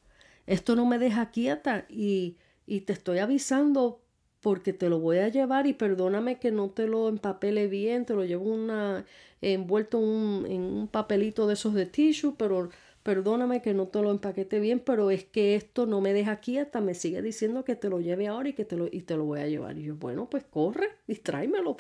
Esto 0.50 0.75
no 0.75 0.88
me 0.88 0.98
deja 0.98 1.29
quieta 1.29 1.86
y, 1.89 2.36
y 2.65 2.82
te 2.82 2.94
estoy 2.94 3.20
avisando 3.20 4.01
porque 4.41 4.74
te 4.74 4.89
lo 4.89 5.00
voy 5.00 5.20
a 5.20 5.27
llevar 5.27 5.68
y 5.68 5.74
perdóname 5.74 6.39
que 6.39 6.50
no 6.50 6.72
te 6.72 6.88
lo 6.88 7.08
empapele 7.08 7.68
bien, 7.68 8.03
te 8.06 8.15
lo 8.15 8.25
llevo 8.25 8.46
una, 8.46 9.06
envuelto 9.41 10.00
en 10.00 10.62
un 10.63 10.88
papelito 10.88 11.46
de 11.46 11.53
esos 11.53 11.75
de 11.75 11.86
tissue, 11.86 12.34
pero 12.36 12.70
perdóname 13.03 13.62
que 13.62 13.75
no 13.75 13.89
te 13.89 14.01
lo 14.01 14.10
empaquete 14.10 14.60
bien, 14.60 14.79
pero 14.79 15.12
es 15.12 15.24
que 15.24 15.56
esto 15.56 15.86
no 15.86 16.01
me 16.01 16.13
deja 16.13 16.38
quieta, 16.38 16.82
me 16.82 16.96
sigue 16.96 17.22
diciendo 17.22 17.63
que 17.63 17.75
te 17.75 17.89
lo 17.89 18.00
lleve 18.00 18.25
ahora 18.27 18.50
y 18.50 18.53
que 18.53 18.65
te 18.65 18.75
lo, 18.75 18.88
y 18.88 19.01
te 19.01 19.18
lo 19.18 19.25
voy 19.25 19.41
a 19.41 19.48
llevar. 19.48 19.77
Y 19.77 19.84
yo, 19.84 19.96
bueno, 19.98 20.27
pues 20.32 20.46
corre 20.46 20.89
y 21.08 21.13
tráemelo. 21.15 21.77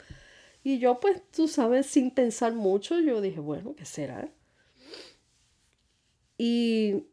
Y 0.63 0.77
yo, 0.79 0.99
pues, 0.99 1.23
tú 1.31 1.47
sabes, 1.47 1.87
sin 1.87 2.11
pensar 2.11 2.53
mucho, 2.53 2.99
yo 2.99 3.19
dije, 3.21 3.39
bueno, 3.39 3.75
¿qué 3.75 3.85
será? 3.85 4.29
Y 6.37 7.03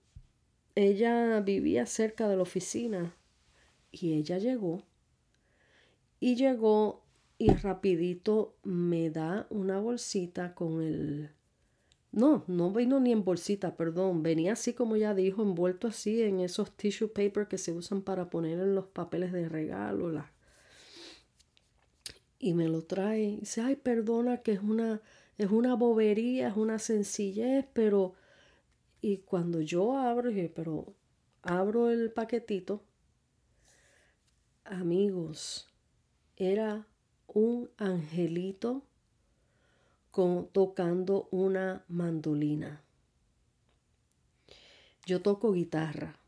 ella 0.77 1.41
vivía 1.41 1.87
cerca 1.87 2.29
de 2.29 2.37
la 2.37 2.43
oficina 2.43 3.17
y 3.91 4.13
ella 4.13 4.39
llegó 4.39 4.83
y 6.21 6.37
llegó 6.37 7.03
y 7.39 7.51
rapidito 7.53 8.55
me 8.63 9.11
da 9.11 9.47
una 9.51 9.81
bolsita 9.81 10.55
con 10.55 10.83
el 10.83 11.31
no, 12.13 12.45
no 12.47 12.71
vino 12.71 12.99
ni 12.99 13.13
en 13.13 13.25
bolsita, 13.25 13.77
perdón. 13.77 14.23
Venía 14.23 14.55
así 14.55 14.73
como 14.73 14.97
ya 14.97 15.15
dijo, 15.15 15.43
envuelto 15.43 15.89
así 15.89 16.23
en 16.23 16.41
esos 16.41 16.75
tissue 16.75 17.09
paper 17.09 17.47
que 17.47 17.59
se 17.59 17.73
usan 17.73 18.01
para 18.01 18.31
poner 18.31 18.59
en 18.59 18.75
los 18.75 18.87
papeles 18.87 19.33
de 19.33 19.51
regalo. 19.51 20.11
La... 20.11 20.33
Y 22.39 22.55
me 22.55 22.69
lo 22.69 22.85
trae. 22.85 23.23
Y 23.23 23.37
dice, 23.41 23.61
ay, 23.61 23.77
perdona 23.77 24.39
que 24.39 24.53
es 24.53 24.63
una, 24.63 25.03
es 25.37 25.51
una 25.51 25.75
bobería, 25.75 26.49
es 26.49 26.57
una 26.57 26.79
sencillez, 26.79 27.67
pero... 27.75 28.15
Y 29.01 29.19
cuando 29.19 29.61
yo 29.61 29.97
abro, 29.97 30.31
dije, 30.31 30.53
pero 30.55 30.95
abro 31.43 31.91
el 31.91 32.11
paquetito, 32.13 32.83
amigos, 34.65 35.73
era 36.37 36.87
un 37.29 37.71
angelito 37.77 38.83
tocando 40.53 41.29
una 41.31 41.85
mandolina. 41.89 42.83
Yo 45.05 45.21
toco 45.21 45.53
guitarra, 45.53 46.19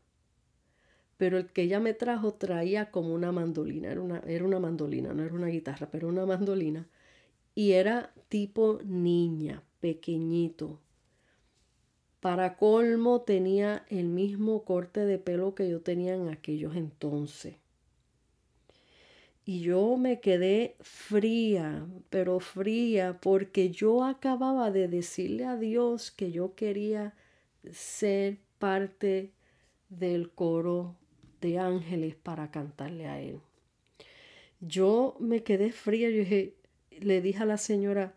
pero 1.17 1.37
el 1.37 1.47
que 1.47 1.63
ella 1.63 1.79
me 1.79 1.93
trajo 1.93 2.35
traía 2.35 2.91
como 2.91 3.13
una 3.13 3.31
mandolina, 3.31 3.91
era 3.91 4.01
una, 4.01 4.19
era 4.19 4.45
una 4.45 4.59
mandolina, 4.59 5.13
no 5.13 5.23
era 5.23 5.33
una 5.33 5.47
guitarra, 5.47 5.89
pero 5.91 6.07
una 6.07 6.25
mandolina. 6.25 6.87
Y 7.55 7.71
era 7.71 8.13
tipo 8.29 8.79
niña, 8.85 9.63
pequeñito. 9.81 10.79
Para 12.19 12.57
colmo 12.57 13.21
tenía 13.21 13.85
el 13.89 14.07
mismo 14.07 14.63
corte 14.63 15.05
de 15.05 15.17
pelo 15.17 15.55
que 15.55 15.69
yo 15.69 15.81
tenía 15.81 16.15
en 16.15 16.29
aquellos 16.29 16.75
entonces. 16.75 17.55
Y 19.45 19.61
yo 19.61 19.97
me 19.97 20.19
quedé 20.19 20.75
fría, 20.81 21.87
pero 22.09 22.39
fría, 22.39 23.17
porque 23.19 23.71
yo 23.71 24.03
acababa 24.03 24.69
de 24.69 24.87
decirle 24.87 25.45
a 25.45 25.55
Dios 25.55 26.11
que 26.11 26.31
yo 26.31 26.53
quería 26.53 27.15
ser 27.71 28.37
parte 28.59 29.31
del 29.89 30.29
coro 30.29 30.95
de 31.41 31.57
ángeles 31.57 32.15
para 32.15 32.51
cantarle 32.51 33.07
a 33.07 33.19
Él. 33.19 33.39
Yo 34.59 35.15
me 35.19 35.41
quedé 35.41 35.71
fría, 35.71 36.09
yo 36.09 36.19
dije, 36.19 36.53
le 36.99 37.21
dije 37.21 37.41
a 37.41 37.45
la 37.45 37.57
señora, 37.57 38.13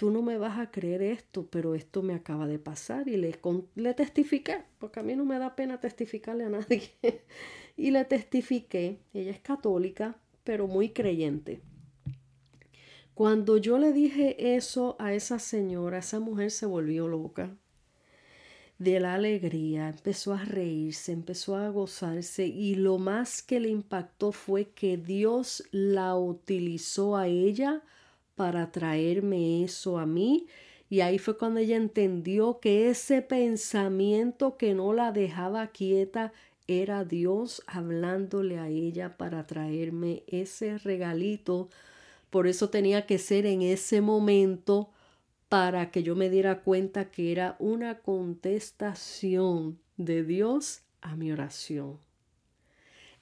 tú 0.00 0.10
no 0.10 0.22
me 0.22 0.38
vas 0.38 0.58
a 0.58 0.70
creer 0.70 1.02
esto, 1.02 1.46
pero 1.50 1.74
esto 1.74 2.00
me 2.00 2.14
acaba 2.14 2.46
de 2.46 2.58
pasar 2.58 3.06
y 3.06 3.18
le, 3.18 3.38
le 3.74 3.92
testifiqué, 3.92 4.64
porque 4.78 5.00
a 5.00 5.02
mí 5.02 5.14
no 5.14 5.26
me 5.26 5.38
da 5.38 5.54
pena 5.54 5.78
testificarle 5.78 6.44
a 6.44 6.48
nadie. 6.48 6.90
y 7.76 7.90
le 7.90 8.06
testifiqué, 8.06 9.02
ella 9.12 9.30
es 9.30 9.40
católica, 9.40 10.16
pero 10.42 10.66
muy 10.66 10.88
creyente. 10.94 11.60
Cuando 13.12 13.58
yo 13.58 13.76
le 13.76 13.92
dije 13.92 14.56
eso 14.56 14.96
a 14.98 15.12
esa 15.12 15.38
señora, 15.38 15.98
esa 15.98 16.18
mujer 16.18 16.50
se 16.50 16.64
volvió 16.64 17.06
loca 17.06 17.54
de 18.78 19.00
la 19.00 19.12
alegría, 19.12 19.90
empezó 19.90 20.32
a 20.32 20.42
reírse, 20.42 21.12
empezó 21.12 21.56
a 21.56 21.68
gozarse 21.68 22.46
y 22.46 22.74
lo 22.74 22.96
más 22.96 23.42
que 23.42 23.60
le 23.60 23.68
impactó 23.68 24.32
fue 24.32 24.70
que 24.70 24.96
Dios 24.96 25.62
la 25.72 26.16
utilizó 26.16 27.18
a 27.18 27.26
ella 27.26 27.82
para 28.40 28.72
traerme 28.72 29.62
eso 29.64 29.98
a 29.98 30.06
mí 30.06 30.46
y 30.88 31.02
ahí 31.02 31.18
fue 31.18 31.36
cuando 31.36 31.60
ella 31.60 31.76
entendió 31.76 32.58
que 32.58 32.88
ese 32.88 33.20
pensamiento 33.20 34.56
que 34.56 34.72
no 34.72 34.94
la 34.94 35.12
dejaba 35.12 35.66
quieta 35.66 36.32
era 36.66 37.04
Dios 37.04 37.62
hablándole 37.66 38.58
a 38.58 38.68
ella 38.68 39.18
para 39.18 39.46
traerme 39.46 40.22
ese 40.26 40.78
regalito. 40.78 41.68
Por 42.30 42.46
eso 42.46 42.70
tenía 42.70 43.04
que 43.04 43.18
ser 43.18 43.44
en 43.44 43.60
ese 43.60 44.00
momento 44.00 44.88
para 45.50 45.90
que 45.90 46.02
yo 46.02 46.16
me 46.16 46.30
diera 46.30 46.62
cuenta 46.62 47.10
que 47.10 47.32
era 47.32 47.56
una 47.58 47.98
contestación 47.98 49.78
de 49.98 50.24
Dios 50.24 50.80
a 51.02 51.14
mi 51.14 51.30
oración. 51.30 51.98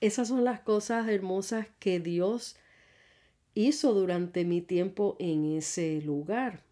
Esas 0.00 0.28
son 0.28 0.44
las 0.44 0.60
cosas 0.60 1.08
hermosas 1.08 1.66
que 1.80 1.98
Dios 1.98 2.54
hizo 3.58 3.92
durante 3.92 4.44
mi 4.44 4.60
tiempo 4.60 5.16
en 5.18 5.56
ese 5.56 6.00
lugar. 6.02 6.62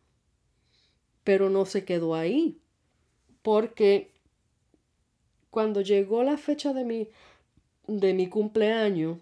Pero 1.25 1.51
no 1.51 1.65
se 1.67 1.85
quedó 1.85 2.15
ahí, 2.15 2.61
porque 3.43 4.13
cuando 5.51 5.81
llegó 5.81 6.23
la 6.23 6.37
fecha 6.37 6.73
de 6.73 6.85
mi, 6.85 7.09
de 7.89 8.15
mi 8.15 8.29
cumpleaños, 8.29 9.19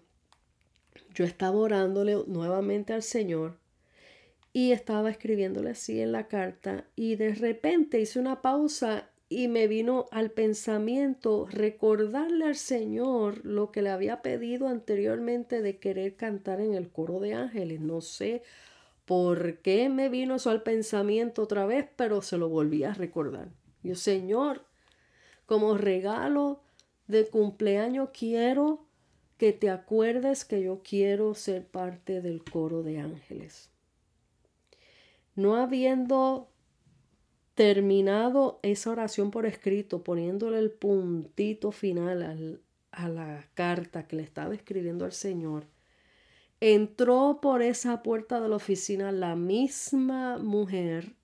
yo 1.14 1.24
estaba 1.24 1.56
orándole 1.56 2.16
nuevamente 2.26 2.92
al 2.92 3.02
Señor 3.02 3.58
y 4.52 4.72
estaba 4.72 5.10
escribiéndole 5.10 5.70
así 5.70 6.00
en 6.02 6.12
la 6.12 6.28
carta 6.28 6.86
y 6.94 7.16
de 7.16 7.34
repente 7.34 7.98
hice 7.98 8.20
una 8.20 8.42
pausa 8.42 9.10
y 9.34 9.48
me 9.48 9.66
vino 9.66 10.06
al 10.12 10.30
pensamiento 10.30 11.46
recordarle 11.50 12.44
al 12.44 12.54
Señor 12.54 13.44
lo 13.44 13.72
que 13.72 13.82
le 13.82 13.90
había 13.90 14.22
pedido 14.22 14.68
anteriormente 14.68 15.60
de 15.60 15.78
querer 15.78 16.14
cantar 16.14 16.60
en 16.60 16.74
el 16.74 16.88
coro 16.88 17.18
de 17.18 17.34
ángeles. 17.34 17.80
No 17.80 18.00
sé 18.00 18.44
por 19.04 19.58
qué 19.58 19.88
me 19.88 20.08
vino 20.08 20.36
eso 20.36 20.50
al 20.50 20.62
pensamiento 20.62 21.42
otra 21.42 21.66
vez, 21.66 21.88
pero 21.96 22.22
se 22.22 22.38
lo 22.38 22.48
volví 22.48 22.84
a 22.84 22.94
recordar. 22.94 23.48
Yo, 23.82 23.96
Señor, 23.96 24.64
como 25.46 25.76
regalo 25.76 26.60
de 27.08 27.26
cumpleaños 27.26 28.10
quiero 28.16 28.86
que 29.36 29.52
te 29.52 29.68
acuerdes 29.68 30.44
que 30.44 30.62
yo 30.62 30.80
quiero 30.88 31.34
ser 31.34 31.66
parte 31.66 32.20
del 32.20 32.44
coro 32.44 32.84
de 32.84 33.00
ángeles. 33.00 33.68
No 35.34 35.56
habiendo 35.56 36.53
terminado 37.54 38.58
esa 38.62 38.90
oración 38.90 39.30
por 39.30 39.46
escrito, 39.46 40.02
poniéndole 40.02 40.58
el 40.58 40.70
puntito 40.70 41.72
final 41.72 42.60
a 42.90 43.08
la 43.08 43.48
carta 43.54 44.06
que 44.06 44.16
le 44.16 44.22
estaba 44.22 44.54
escribiendo 44.54 45.04
al 45.04 45.12
Señor, 45.12 45.66
entró 46.60 47.40
por 47.40 47.62
esa 47.62 48.02
puerta 48.02 48.40
de 48.40 48.48
la 48.48 48.56
oficina 48.56 49.12
la 49.12 49.36
misma 49.36 50.38
mujer 50.38 51.14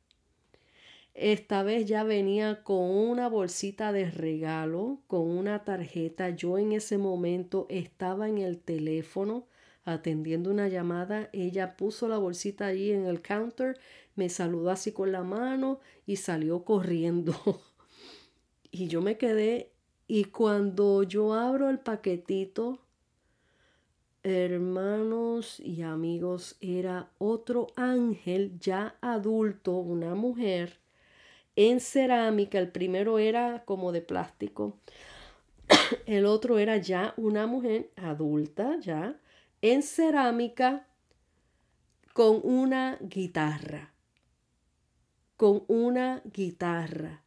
esta 1.14 1.62
vez 1.62 1.86
ya 1.86 2.02
venía 2.02 2.62
con 2.62 2.78
una 2.78 3.28
bolsita 3.28 3.92
de 3.92 4.10
regalo, 4.10 5.02
con 5.06 5.22
una 5.22 5.64
tarjeta. 5.64 6.30
Yo 6.30 6.56
en 6.56 6.72
ese 6.72 6.98
momento 6.98 7.66
estaba 7.68 8.28
en 8.28 8.38
el 8.38 8.58
teléfono 8.58 9.46
atendiendo 9.84 10.50
una 10.50 10.68
llamada. 10.68 11.28
Ella 11.32 11.76
puso 11.76 12.08
la 12.08 12.16
bolsita 12.16 12.66
allí 12.66 12.92
en 12.92 13.06
el 13.06 13.20
counter, 13.20 13.78
me 14.20 14.28
saludó 14.28 14.68
así 14.68 14.92
con 14.92 15.12
la 15.12 15.22
mano 15.22 15.80
y 16.04 16.16
salió 16.16 16.62
corriendo. 16.62 17.34
y 18.70 18.86
yo 18.86 19.00
me 19.00 19.16
quedé 19.16 19.72
y 20.06 20.24
cuando 20.24 21.04
yo 21.04 21.32
abro 21.32 21.70
el 21.70 21.78
paquetito, 21.78 22.80
hermanos 24.22 25.58
y 25.58 25.80
amigos, 25.80 26.58
era 26.60 27.08
otro 27.16 27.68
ángel 27.76 28.58
ya 28.60 28.98
adulto, 29.00 29.78
una 29.78 30.14
mujer 30.14 30.80
en 31.56 31.80
cerámica. 31.80 32.58
El 32.58 32.70
primero 32.72 33.18
era 33.18 33.64
como 33.64 33.90
de 33.90 34.02
plástico. 34.02 34.76
El 36.04 36.26
otro 36.26 36.58
era 36.58 36.76
ya 36.76 37.14
una 37.16 37.46
mujer 37.46 37.90
adulta, 37.96 38.78
ya, 38.80 39.18
en 39.62 39.82
cerámica, 39.82 40.86
con 42.12 42.40
una 42.42 42.98
guitarra. 43.00 43.89
Con 45.40 45.64
una 45.68 46.22
guitarra. 46.34 47.22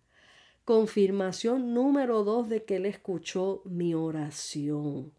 Confirmación 0.65 1.73
número 1.73 2.23
dos 2.23 2.47
de 2.47 2.63
que 2.63 2.75
él 2.75 2.85
escuchó 2.85 3.63
mi 3.65 3.95
oración. 3.95 5.11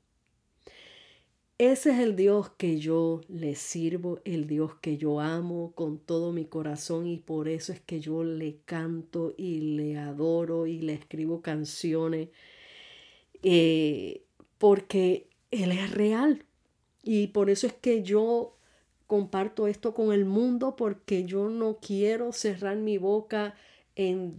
Ese 1.58 1.90
es 1.90 1.98
el 1.98 2.14
Dios 2.14 2.50
que 2.50 2.78
yo 2.78 3.22
le 3.26 3.56
sirvo, 3.56 4.20
el 4.24 4.46
Dios 4.46 4.76
que 4.76 4.96
yo 4.96 5.18
amo 5.18 5.72
con 5.74 5.98
todo 5.98 6.30
mi 6.30 6.44
corazón 6.44 7.08
y 7.08 7.16
por 7.16 7.48
eso 7.48 7.72
es 7.72 7.80
que 7.80 7.98
yo 7.98 8.22
le 8.22 8.58
canto 8.64 9.34
y 9.36 9.74
le 9.76 9.98
adoro 9.98 10.68
y 10.68 10.78
le 10.78 10.94
escribo 10.94 11.42
canciones 11.42 12.28
eh, 13.42 14.22
porque 14.56 15.26
Él 15.50 15.72
es 15.72 15.90
real 15.90 16.44
y 17.02 17.26
por 17.26 17.50
eso 17.50 17.66
es 17.66 17.72
que 17.72 18.04
yo 18.04 18.53
comparto 19.14 19.68
esto 19.68 19.94
con 19.94 20.12
el 20.12 20.24
mundo 20.24 20.74
porque 20.74 21.22
yo 21.22 21.48
no 21.48 21.78
quiero 21.80 22.32
cerrar 22.32 22.74
mi 22.74 22.98
boca 22.98 23.54
en, 23.94 24.34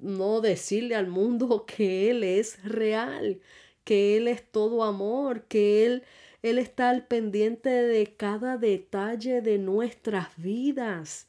no 0.00 0.40
decirle 0.40 0.94
al 0.94 1.06
mundo 1.06 1.66
que 1.76 2.10
Él 2.10 2.24
es 2.24 2.64
real, 2.64 3.42
que 3.84 4.16
Él 4.16 4.26
es 4.26 4.42
todo 4.50 4.84
amor, 4.84 5.42
que 5.48 5.84
Él 5.84 6.02
él 6.42 6.56
está 6.56 6.88
al 6.88 7.06
pendiente 7.06 7.68
de 7.68 8.14
cada 8.16 8.56
detalle 8.56 9.42
de 9.42 9.58
nuestras 9.58 10.28
vidas, 10.38 11.26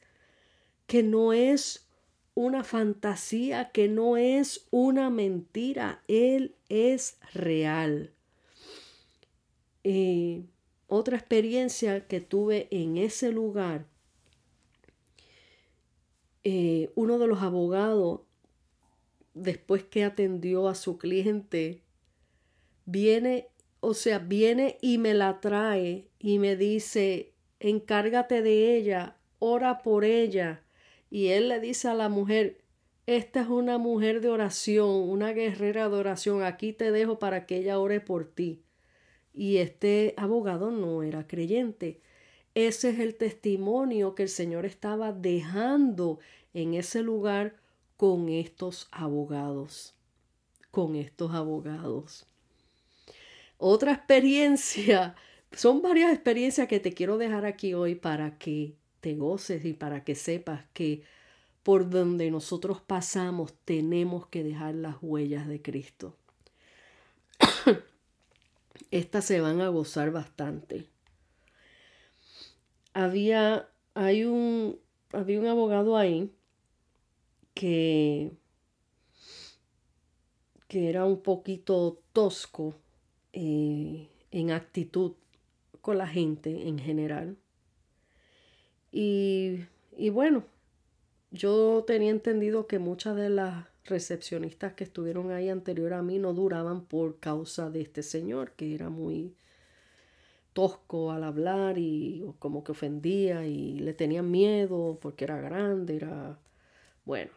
que 0.87 1.03
no 1.03 1.33
es 1.33 1.85
una 2.35 2.63
fantasía, 2.63 3.71
que 3.73 3.89
no 3.89 4.15
es 4.15 4.67
una 4.71 5.09
mentira, 5.09 6.01
Él 6.07 6.55
es 6.69 7.17
real. 7.33 8.13
Y 9.83 10.45
otra 10.93 11.15
experiencia 11.15 12.05
que 12.05 12.19
tuve 12.19 12.67
en 12.69 12.97
ese 12.97 13.31
lugar, 13.31 13.85
eh, 16.43 16.91
uno 16.95 17.17
de 17.17 17.27
los 17.27 17.41
abogados, 17.41 18.21
después 19.33 19.83
que 19.83 20.03
atendió 20.03 20.67
a 20.67 20.75
su 20.75 20.97
cliente, 20.97 21.81
viene 22.85 23.47
o 23.79 23.93
sea, 23.93 24.19
viene 24.19 24.77
y 24.81 24.97
me 24.97 25.13
la 25.13 25.39
trae 25.39 26.09
y 26.19 26.39
me 26.39 26.57
dice, 26.57 27.33
encárgate 27.61 28.41
de 28.41 28.75
ella, 28.75 29.15
ora 29.39 29.83
por 29.83 30.03
ella. 30.03 30.61
Y 31.09 31.27
él 31.27 31.47
le 31.47 31.61
dice 31.61 31.87
a 31.87 31.93
la 31.93 32.09
mujer, 32.09 32.65
esta 33.07 33.41
es 33.41 33.47
una 33.47 33.77
mujer 33.77 34.19
de 34.19 34.27
oración, 34.27 34.89
una 34.89 35.31
guerrera 35.31 35.87
de 35.87 35.95
oración, 35.95 36.43
aquí 36.43 36.73
te 36.73 36.91
dejo 36.91 37.17
para 37.17 37.45
que 37.45 37.59
ella 37.59 37.79
ore 37.79 38.01
por 38.01 38.25
ti. 38.25 38.61
Y 39.33 39.57
este 39.57 40.13
abogado 40.17 40.71
no 40.71 41.03
era 41.03 41.27
creyente. 41.27 42.01
Ese 42.53 42.89
es 42.89 42.99
el 42.99 43.15
testimonio 43.15 44.13
que 44.13 44.23
el 44.23 44.29
Señor 44.29 44.65
estaba 44.65 45.13
dejando 45.13 46.19
en 46.53 46.73
ese 46.73 47.01
lugar 47.01 47.55
con 47.95 48.29
estos 48.29 48.87
abogados, 48.91 49.93
con 50.69 50.95
estos 50.95 51.31
abogados. 51.33 52.25
Otra 53.57 53.93
experiencia, 53.93 55.15
son 55.53 55.81
varias 55.81 56.11
experiencias 56.11 56.67
que 56.67 56.79
te 56.79 56.93
quiero 56.93 57.17
dejar 57.17 57.45
aquí 57.45 57.73
hoy 57.73 57.95
para 57.95 58.37
que 58.37 58.75
te 58.99 59.15
goces 59.15 59.63
y 59.65 59.73
para 59.73 60.03
que 60.03 60.15
sepas 60.15 60.65
que 60.73 61.03
por 61.63 61.89
donde 61.89 62.31
nosotros 62.31 62.81
pasamos 62.81 63.53
tenemos 63.65 64.27
que 64.27 64.43
dejar 64.43 64.75
las 64.75 64.95
huellas 65.01 65.47
de 65.47 65.61
Cristo. 65.61 66.17
Estas 68.91 69.23
se 69.25 69.39
van 69.39 69.61
a 69.61 69.69
gozar 69.69 70.11
bastante. 70.11 70.85
Había, 72.93 73.69
hay 73.93 74.25
un, 74.25 74.77
había 75.13 75.39
un 75.39 75.47
abogado 75.47 75.95
ahí 75.95 76.29
que, 77.53 78.33
que 80.67 80.89
era 80.89 81.05
un 81.05 81.21
poquito 81.21 82.01
tosco 82.11 82.75
eh, 83.31 84.09
en 84.31 84.51
actitud 84.51 85.13
con 85.79 85.97
la 85.97 86.07
gente 86.07 86.67
en 86.67 86.77
general. 86.77 87.37
Y, 88.91 89.61
y 89.95 90.09
bueno, 90.09 90.43
yo 91.31 91.85
tenía 91.87 92.11
entendido 92.11 92.67
que 92.67 92.77
muchas 92.77 93.15
de 93.15 93.29
las 93.29 93.70
recepcionistas 93.85 94.73
que 94.73 94.83
estuvieron 94.83 95.31
ahí 95.31 95.49
anterior 95.49 95.93
a 95.93 96.01
mí 96.01 96.19
no 96.19 96.33
duraban 96.33 96.85
por 96.85 97.19
causa 97.19 97.69
de 97.69 97.81
este 97.81 98.03
señor, 98.03 98.51
que 98.53 98.75
era 98.75 98.89
muy 98.89 99.35
tosco 100.53 101.11
al 101.11 101.23
hablar 101.23 101.77
y 101.77 102.23
como 102.39 102.63
que 102.63 102.73
ofendía 102.73 103.45
y 103.45 103.79
le 103.79 103.93
tenían 103.93 104.29
miedo 104.29 104.97
porque 105.01 105.25
era 105.25 105.39
grande, 105.39 105.95
era 105.95 106.37
bueno. 107.05 107.31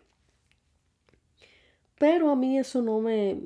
Pero 1.98 2.30
a 2.30 2.36
mí 2.36 2.58
eso 2.58 2.82
no 2.82 3.00
me 3.00 3.40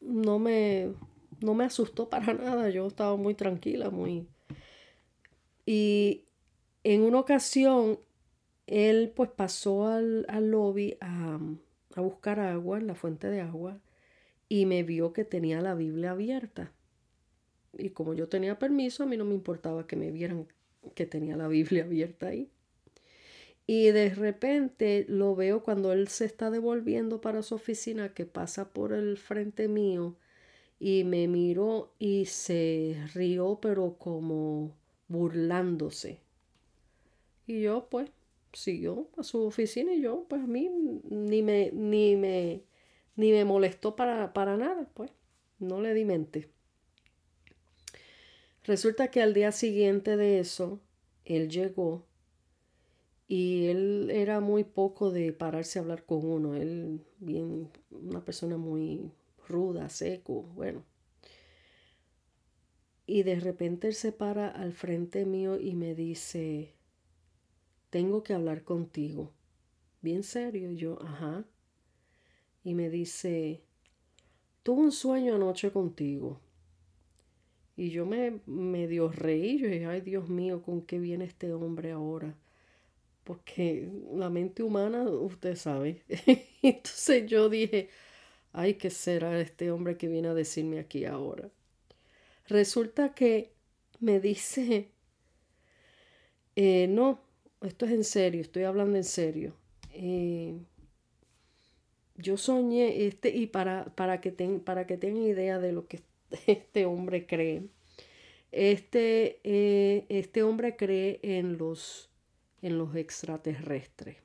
no 0.00 0.38
me 0.38 0.92
no 1.42 1.54
me 1.54 1.64
asustó 1.64 2.08
para 2.08 2.32
nada, 2.34 2.70
yo 2.70 2.86
estaba 2.86 3.16
muy 3.16 3.34
tranquila, 3.34 3.90
muy... 3.90 4.26
Y 5.64 6.24
en 6.82 7.02
una 7.02 7.20
ocasión, 7.20 7.98
él 8.66 9.12
pues 9.14 9.30
pasó 9.30 9.86
al, 9.86 10.26
lobby 10.50 10.96
a, 11.00 11.38
a 11.94 12.00
buscar 12.00 12.40
agua 12.40 12.78
en 12.78 12.86
la 12.86 12.94
fuente 12.94 13.28
de 13.28 13.40
agua 13.40 13.80
y 14.48 14.66
me 14.66 14.82
vio 14.82 15.12
que 15.12 15.24
tenía 15.24 15.60
la 15.60 15.74
Biblia 15.74 16.12
abierta. 16.12 16.72
Y 17.78 17.90
como 17.90 18.14
yo 18.14 18.28
tenía 18.28 18.58
permiso, 18.58 19.02
a 19.02 19.06
mí 19.06 19.16
no 19.16 19.24
me 19.24 19.34
importaba 19.34 19.86
que 19.86 19.96
me 19.96 20.10
vieran 20.10 20.46
que 20.94 21.06
tenía 21.06 21.36
la 21.36 21.48
Biblia 21.48 21.84
abierta 21.84 22.28
ahí. 22.28 22.50
Y 23.66 23.86
de 23.92 24.10
repente 24.14 25.06
lo 25.08 25.34
veo 25.36 25.62
cuando 25.62 25.92
él 25.92 26.08
se 26.08 26.24
está 26.24 26.50
devolviendo 26.50 27.20
para 27.20 27.42
su 27.42 27.54
oficina, 27.54 28.12
que 28.12 28.26
pasa 28.26 28.72
por 28.72 28.92
el 28.92 29.16
frente 29.16 29.68
mío 29.68 30.16
y 30.78 31.04
me 31.04 31.28
miró 31.28 31.92
y 32.00 32.26
se 32.26 32.96
rió, 33.14 33.60
pero 33.62 33.96
como 33.98 34.74
burlándose. 35.06 36.18
Y 37.46 37.62
yo, 37.62 37.86
pues, 37.88 38.10
siguió 38.52 39.08
a 39.16 39.22
su 39.22 39.42
oficina 39.42 39.92
y 39.94 40.02
yo, 40.02 40.26
pues, 40.28 40.42
a 40.42 40.46
mí 40.46 40.70
ni 41.10 41.42
me, 41.42 41.70
ni 41.72 42.16
me, 42.16 42.62
ni 43.16 43.32
me 43.32 43.44
molestó 43.44 43.96
para, 43.96 44.32
para 44.32 44.56
nada, 44.56 44.88
pues, 44.94 45.10
no 45.58 45.80
le 45.80 45.94
di 45.94 46.04
mente. 46.04 46.48
Resulta 48.64 49.10
que 49.10 49.22
al 49.22 49.34
día 49.34 49.52
siguiente 49.52 50.16
de 50.16 50.38
eso, 50.38 50.80
él 51.24 51.48
llegó 51.48 52.04
y 53.26 53.66
él 53.66 54.10
era 54.12 54.40
muy 54.40 54.62
poco 54.62 55.10
de 55.10 55.32
pararse 55.32 55.78
a 55.78 55.82
hablar 55.82 56.04
con 56.04 56.24
uno. 56.24 56.54
Él, 56.54 57.00
bien, 57.18 57.70
una 57.90 58.24
persona 58.24 58.56
muy 58.56 59.10
ruda, 59.48 59.88
seco, 59.88 60.42
bueno. 60.54 60.84
Y 63.06 63.22
de 63.24 63.40
repente 63.40 63.88
él 63.88 63.94
se 63.94 64.12
para 64.12 64.48
al 64.48 64.72
frente 64.72 65.24
mío 65.24 65.58
y 65.58 65.74
me 65.74 65.94
dice, 65.94 66.74
tengo 67.92 68.22
que 68.22 68.32
hablar 68.32 68.64
contigo. 68.64 69.34
Bien 70.00 70.22
serio, 70.22 70.72
yo, 70.72 70.98
ajá. 71.02 71.44
Y 72.64 72.72
me 72.72 72.88
dice, 72.88 73.60
tuve 74.62 74.80
un 74.80 74.92
sueño 74.92 75.34
anoche 75.34 75.70
contigo. 75.70 76.40
Y 77.76 77.90
yo 77.90 78.06
me 78.06 78.40
medio 78.46 79.10
reí, 79.10 79.58
yo 79.58 79.68
dije, 79.68 79.84
ay 79.84 80.00
Dios 80.00 80.30
mío, 80.30 80.62
¿con 80.62 80.80
qué 80.80 80.98
viene 80.98 81.26
este 81.26 81.52
hombre 81.52 81.92
ahora? 81.92 82.34
Porque 83.24 83.92
la 84.14 84.30
mente 84.30 84.62
humana, 84.62 85.02
usted 85.02 85.54
sabe. 85.54 86.02
Entonces 86.62 87.26
yo 87.26 87.50
dije, 87.50 87.90
ay, 88.54 88.74
¿qué 88.74 88.88
será 88.88 89.38
este 89.38 89.70
hombre 89.70 89.98
que 89.98 90.08
viene 90.08 90.28
a 90.28 90.34
decirme 90.34 90.78
aquí 90.78 91.04
ahora? 91.04 91.50
Resulta 92.48 93.14
que 93.14 93.52
me 94.00 94.18
dice, 94.18 94.88
eh, 96.56 96.86
no, 96.88 97.20
esto 97.62 97.86
es 97.86 97.92
en 97.92 98.04
serio, 98.04 98.40
estoy 98.40 98.64
hablando 98.64 98.96
en 98.96 99.04
serio. 99.04 99.54
eh, 99.92 100.56
yo 102.16 102.36
soñé, 102.36 103.06
este, 103.06 103.30
y 103.30 103.46
para, 103.46 103.86
para, 103.94 104.20
que 104.20 104.30
para 104.32 104.86
que 104.86 104.96
tengan 104.96 105.24
idea 105.24 105.58
de 105.58 105.72
lo 105.72 105.86
que 105.88 106.00
este 106.46 106.86
hombre 106.86 107.26
cree, 107.26 107.64
este, 108.52 109.40
eh, 109.44 110.06
este 110.08 110.42
hombre 110.42 110.76
cree 110.76 111.20
en 111.22 111.58
los, 111.58 112.10
en 112.60 112.78
los 112.78 112.94
extraterrestres, 112.96 114.18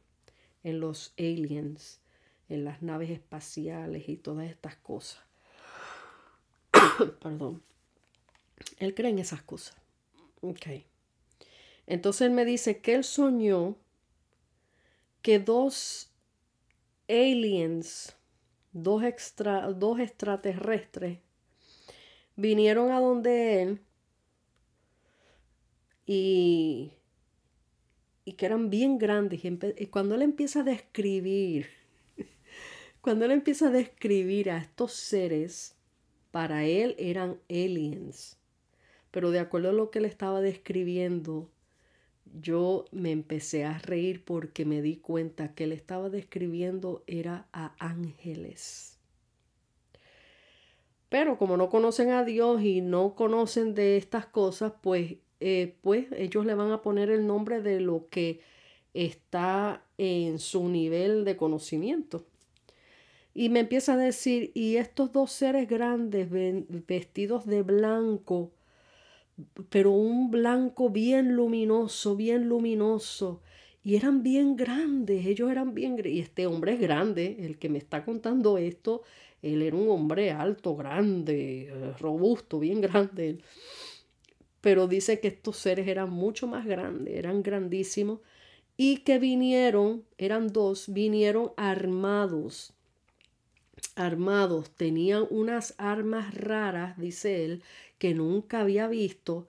en 0.63 0.79
los 0.79 1.13
aliens, 1.17 2.01
en 2.49 2.65
las 2.65 2.81
naves 2.81 3.09
espaciales 3.09 4.09
y 4.09 4.17
todas 4.17 4.49
estas 4.49 4.75
cosas. 4.75 5.23
Perdón. 7.21 7.63
Él 8.79 8.93
cree 8.93 9.11
en 9.11 9.19
esas 9.19 9.41
cosas. 9.41 9.77
Ok. 10.41 10.67
Entonces 11.87 12.27
él 12.27 12.31
me 12.31 12.45
dice 12.45 12.81
que 12.81 12.95
él 12.95 13.03
soñó 13.03 13.77
que 15.21 15.39
dos 15.39 16.11
aliens, 17.07 18.15
dos, 18.73 19.03
extra, 19.03 19.71
dos 19.71 19.99
extraterrestres, 19.99 21.19
vinieron 22.35 22.91
a 22.91 22.99
donde 22.99 23.61
él 23.61 23.81
y, 26.05 26.93
y 28.25 28.33
que 28.33 28.45
eran 28.45 28.69
bien 28.69 28.97
grandes. 28.97 29.41
Y, 29.43 29.85
cuando 29.87 30.15
él 30.15 30.21
empieza 30.21 30.59
a 30.59 30.63
describir, 30.63 31.67
cuando 33.01 33.25
él 33.25 33.31
empieza 33.31 33.67
a 33.67 33.71
describir 33.71 34.51
a 34.51 34.57
estos 34.57 34.93
seres, 34.93 35.75
para 36.31 36.65
él 36.65 36.95
eran 36.97 37.39
aliens. 37.49 38.37
Pero 39.11 39.31
de 39.31 39.39
acuerdo 39.39 39.69
a 39.69 39.73
lo 39.73 39.89
que 39.91 39.99
él 39.99 40.05
estaba 40.05 40.41
describiendo, 40.41 41.49
yo 42.39 42.85
me 42.91 43.11
empecé 43.11 43.65
a 43.65 43.77
reír 43.79 44.23
porque 44.23 44.65
me 44.65 44.81
di 44.81 44.97
cuenta 44.97 45.53
que 45.53 45.65
él 45.65 45.71
estaba 45.71 46.09
describiendo 46.09 47.03
era 47.07 47.47
a 47.53 47.75
ángeles. 47.79 48.97
Pero 51.09 51.37
como 51.37 51.57
no 51.57 51.69
conocen 51.69 52.11
a 52.11 52.23
Dios 52.23 52.61
y 52.61 52.81
no 52.81 53.15
conocen 53.15 53.73
de 53.73 53.97
estas 53.97 54.25
cosas, 54.25 54.73
pues, 54.81 55.15
eh, 55.39 55.75
pues 55.81 56.07
ellos 56.11 56.45
le 56.45 56.55
van 56.55 56.71
a 56.71 56.81
poner 56.81 57.09
el 57.09 57.25
nombre 57.25 57.61
de 57.61 57.79
lo 57.79 58.07
que 58.09 58.41
está 58.93 59.83
en 59.97 60.39
su 60.39 60.67
nivel 60.67 61.23
de 61.23 61.37
conocimiento. 61.37 62.25
Y 63.33 63.49
me 63.49 63.59
empieza 63.59 63.93
a 63.93 63.97
decir, 63.97 64.51
y 64.55 64.77
estos 64.77 65.11
dos 65.11 65.31
seres 65.31 65.69
grandes 65.69 66.27
vestidos 66.87 67.45
de 67.45 67.61
blanco, 67.61 68.51
pero 69.69 69.91
un 69.91 70.31
blanco 70.31 70.89
bien 70.89 71.35
luminoso, 71.35 72.15
bien 72.15 72.47
luminoso. 72.47 73.41
Y 73.83 73.95
eran 73.95 74.23
bien 74.23 74.55
grandes, 74.55 75.25
ellos 75.25 75.49
eran 75.49 75.73
bien. 75.73 75.97
Y 76.03 76.19
este 76.19 76.47
hombre 76.47 76.73
es 76.73 76.79
grande, 76.79 77.37
el 77.39 77.57
que 77.57 77.69
me 77.69 77.77
está 77.77 78.03
contando 78.03 78.57
esto, 78.57 79.03
él 79.41 79.61
era 79.61 79.75
un 79.75 79.89
hombre 79.89 80.31
alto, 80.31 80.75
grande, 80.75 81.69
eh, 81.69 81.93
robusto, 81.99 82.59
bien 82.59 82.81
grande. 82.81 83.39
Pero 84.61 84.87
dice 84.87 85.19
que 85.19 85.29
estos 85.29 85.57
seres 85.57 85.87
eran 85.87 86.09
mucho 86.09 86.47
más 86.47 86.65
grandes, 86.65 87.13
eran 87.15 87.43
grandísimos. 87.43 88.19
Y 88.75 88.97
que 88.97 89.19
vinieron, 89.19 90.03
eran 90.17 90.47
dos, 90.49 90.91
vinieron 90.93 91.51
armados 91.57 92.76
armados, 93.95 94.69
tenían 94.71 95.25
unas 95.29 95.75
armas 95.77 96.33
raras, 96.33 96.97
dice 96.97 97.45
él, 97.45 97.63
que 97.97 98.13
nunca 98.13 98.61
había 98.61 98.87
visto, 98.87 99.47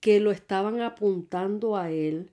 que 0.00 0.20
lo 0.20 0.30
estaban 0.30 0.80
apuntando 0.80 1.76
a 1.76 1.90
él. 1.90 2.30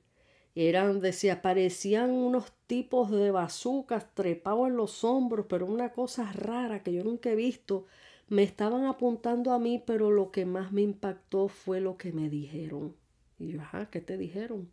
Eran, 0.56 1.02
decía, 1.02 1.42
parecían 1.42 2.12
unos 2.12 2.54
tipos 2.68 3.12
de 3.12 3.32
bazucas 3.32 4.14
trepados 4.14 4.70
en 4.70 4.78
los 4.78 5.04
hombros, 5.04 5.48
pero 5.50 5.66
una 5.66 5.92
cosa 5.92 6.32
rara 6.32 6.84
que 6.84 6.94
yo 6.94 7.04
nunca 7.04 7.30
he 7.32 7.36
visto. 7.36 7.86
Me 8.30 8.44
estaban 8.44 8.86
apuntando 8.86 9.52
a 9.52 9.60
mí, 9.60 9.84
pero 9.86 10.12
lo 10.12 10.32
que 10.32 10.46
más 10.46 10.72
me 10.72 10.82
impactó 10.82 11.48
fue 11.48 11.82
lo 11.82 11.98
que 11.98 12.12
me 12.12 12.30
dijeron. 12.30 12.96
Y 13.38 13.50
yo, 13.50 13.62
ajá, 13.62 13.90
¿qué 13.92 14.02
te 14.02 14.18
dijeron? 14.18 14.72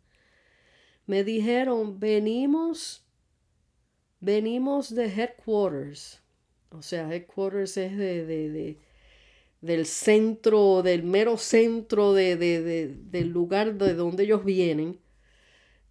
Me 1.05 1.23
dijeron, 1.25 1.99
venimos, 1.99 3.03
venimos 4.21 4.95
de 4.95 5.05
headquarters. 5.05 6.22
O 6.73 6.81
sea, 6.81 7.13
headquarters 7.13 7.77
es 7.77 7.97
de, 7.97 8.25
de 8.25 8.77
del 9.63 9.85
centro, 9.85 10.83
del 10.83 11.03
mero 11.03 11.37
centro 11.37 12.11
de, 12.11 12.35
del 12.35 13.29
lugar 13.29 13.75
de 13.75 13.93
donde 13.93 14.23
ellos 14.23 14.43
vienen, 14.43 14.99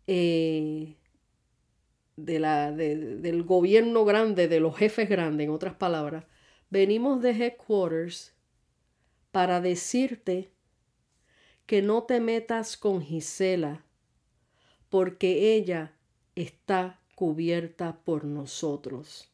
eh, 0.07 0.95
de 2.17 2.39
la, 2.39 2.71
del 2.71 3.43
gobierno 3.45 4.05
grande, 4.05 4.47
de 4.47 4.61
los 4.61 4.77
jefes 4.77 5.09
grandes, 5.09 5.47
en 5.47 5.55
otras 5.55 5.73
palabras, 5.73 6.27
venimos 6.69 7.23
de 7.23 7.31
headquarters 7.31 8.35
para 9.31 9.63
decirte 9.63 10.53
que 11.65 11.81
no 11.81 12.03
te 12.03 12.21
metas 12.21 12.77
con 12.77 13.01
Gisela, 13.01 13.87
porque 14.91 15.55
ella 15.55 15.97
está 16.35 17.01
cubierta 17.15 18.03
por 18.05 18.27
nosotros. 18.27 19.32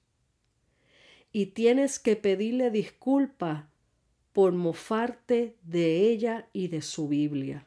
Y 1.39 1.47
tienes 1.47 2.01
que 2.01 2.17
pedirle 2.17 2.73
disculpas 2.73 3.63
por 4.33 4.55
mofarte 4.55 5.57
de 5.63 6.11
ella 6.11 6.49
y 6.53 6.67
de 6.67 6.83
su 6.83 7.07
Biblia. 7.07 7.65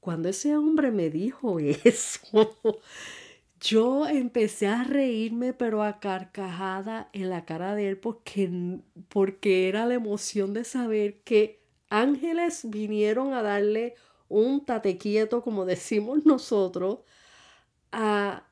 Cuando 0.00 0.30
ese 0.30 0.56
hombre 0.56 0.92
me 0.92 1.10
dijo 1.10 1.58
eso, 1.84 2.56
yo 3.60 4.08
empecé 4.08 4.66
a 4.68 4.84
reírme, 4.84 5.52
pero 5.52 5.82
a 5.82 6.00
carcajada 6.00 7.10
en 7.12 7.28
la 7.28 7.44
cara 7.44 7.74
de 7.74 7.90
él, 7.90 7.98
porque, 7.98 8.80
porque 9.10 9.68
era 9.68 9.84
la 9.84 9.92
emoción 9.92 10.54
de 10.54 10.64
saber 10.64 11.20
que 11.20 11.60
ángeles 11.90 12.62
vinieron 12.70 13.34
a 13.34 13.42
darle 13.42 13.94
un 14.30 14.64
tate 14.64 14.96
quieto, 14.96 15.42
como 15.42 15.66
decimos 15.66 16.24
nosotros, 16.24 17.00
a, 17.92 18.44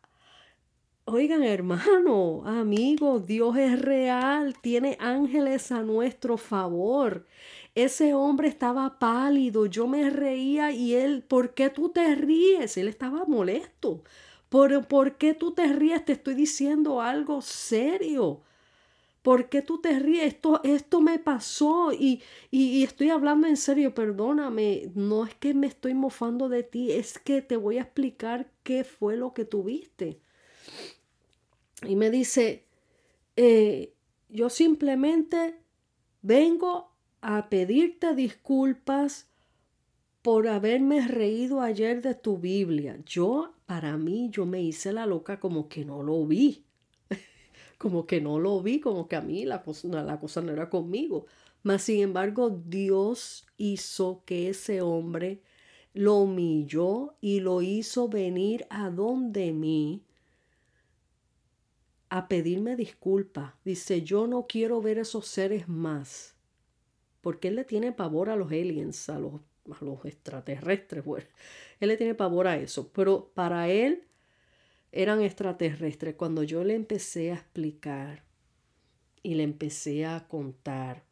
Oigan, 1.07 1.43
hermano, 1.43 2.43
amigo, 2.47 3.19
Dios 3.19 3.57
es 3.57 3.81
real, 3.81 4.55
tiene 4.61 4.97
ángeles 5.01 5.73
a 5.73 5.83
nuestro 5.83 6.37
favor. 6.37 7.27
Ese 7.75 8.15
hombre 8.15 8.49
estaba 8.49 8.99
pálido, 8.99 9.67
yo 9.67 9.89
me 9.89 10.09
reía 10.11 10.71
y 10.73 10.95
él, 10.95 11.23
¿por 11.23 11.55
qué 11.55 11.69
tú 11.69 11.89
te 11.89 12.15
ríes? 12.15 12.77
Él 12.77 12.87
estaba 12.87 13.25
molesto. 13.25 14.05
¿Por, 14.49 14.87
¿por 14.87 15.17
qué 15.17 15.35
tú 15.35 15.53
te 15.53 15.73
ríes? 15.73 16.05
Te 16.05 16.13
estoy 16.13 16.35
diciendo 16.35 17.01
algo 17.01 17.43
serio. 17.43 18.43
¿Por 19.23 19.49
qué 19.49 19.63
tú 19.63 19.81
te 19.81 19.99
ríes? 19.99 20.35
Esto, 20.35 20.61
esto 20.65 21.01
me 21.01 21.19
pasó 21.19 21.93
y, 21.93 22.23
y, 22.51 22.85
estoy 22.85 23.11
hablando 23.11 23.49
en 23.49 23.57
serio, 23.57 23.95
perdóname. 23.95 24.91
No 24.95 25.27
es 25.27 25.35
que 25.35 25.55
me 25.55 25.67
estoy 25.67 25.95
mofando 25.95 26.49
de 26.49 26.63
ti, 26.63 26.93
es 26.93 27.19
que 27.19 27.43
te 27.43 27.57
voy 27.57 27.79
a 27.79 27.83
explicar 27.83 28.51
qué 28.63 28.85
fue 28.85 29.17
lo 29.17 29.35
que 29.35 29.45
tuviste 29.45 30.21
y 31.87 31.97
me 31.97 32.11
dice, 32.11 32.65
eh, 33.37 33.95
yo 34.29 34.51
simplemente 34.51 35.55
vengo 36.23 36.93
a 37.23 37.49
pedirte 37.49 38.15
disculpas 38.15 39.29
por 40.23 40.49
haberme 40.49 41.07
reído 41.07 41.63
ayer 41.63 42.03
de 42.03 42.15
tu 42.15 42.39
Biblia. 42.39 42.99
Yo, 43.07 43.55
para 43.67 43.97
mí, 43.97 44.29
yo 44.31 44.45
me 44.45 44.63
hice 44.63 44.93
la 44.93 45.07
loca 45.07 45.41
como 45.41 45.69
que 45.69 45.85
no 45.85 46.03
lo 46.03 46.27
vi. 46.27 46.65
como 47.79 48.07
que 48.07 48.21
no 48.21 48.39
lo 48.39 48.61
vi, 48.61 48.81
como 48.81 49.09
que 49.09 49.17
a 49.17 49.23
mí 49.23 49.45
la 49.47 49.63
cosa, 49.63 49.89
la 49.89 50.21
cosa 50.21 50.43
no 50.43 50.53
era 50.53 50.69
conmigo. 50.69 51.27
Mas, 51.63 51.83
sin 51.83 52.01
embargo, 52.01 52.51
Dios 52.51 53.47
hizo 53.57 54.23
que 54.27 54.51
ese 54.51 54.83
hombre 54.83 55.41
lo 55.95 56.17
humilló 56.17 57.15
y 57.21 57.41
lo 57.41 57.63
hizo 57.63 58.09
venir 58.09 58.67
a 58.71 58.91
donde 58.91 59.53
mí 59.53 60.05
a 62.11 62.29
pedirme 62.29 62.77
disculpas. 62.77 63.55
Dice, 63.65 64.03
yo 64.03 64.27
no 64.27 64.47
quiero 64.47 64.83
ver 64.83 64.99
esos 64.99 65.27
seres 65.27 65.69
más. 65.69 66.35
Porque 67.21 67.49
él 67.49 67.57
le 67.57 67.65
tiene 67.65 67.93
pavor 67.93 68.29
a 68.31 68.37
los 68.37 68.51
aliens, 68.51 69.09
a 69.09 69.19
los, 69.19 69.35
a 69.71 69.85
los 69.85 70.05
extraterrestres. 70.05 71.05
Bueno, 71.05 71.27
él 71.79 71.89
le 71.89 71.97
tiene 71.97 72.15
pavor 72.15 72.49
a 72.49 72.57
eso. 72.57 72.93
Pero 72.93 73.31
para 73.35 73.69
él 73.69 74.05
eran 74.91 75.23
extraterrestres. 75.23 76.17
Cuando 76.17 76.43
yo 76.43 76.65
le 76.65 76.75
empecé 76.75 77.31
a 77.31 77.35
explicar 77.35 78.25
y 79.23 79.35
le 79.35 79.45
empecé 79.45 80.05
a 80.05 80.27
contar, 80.27 81.05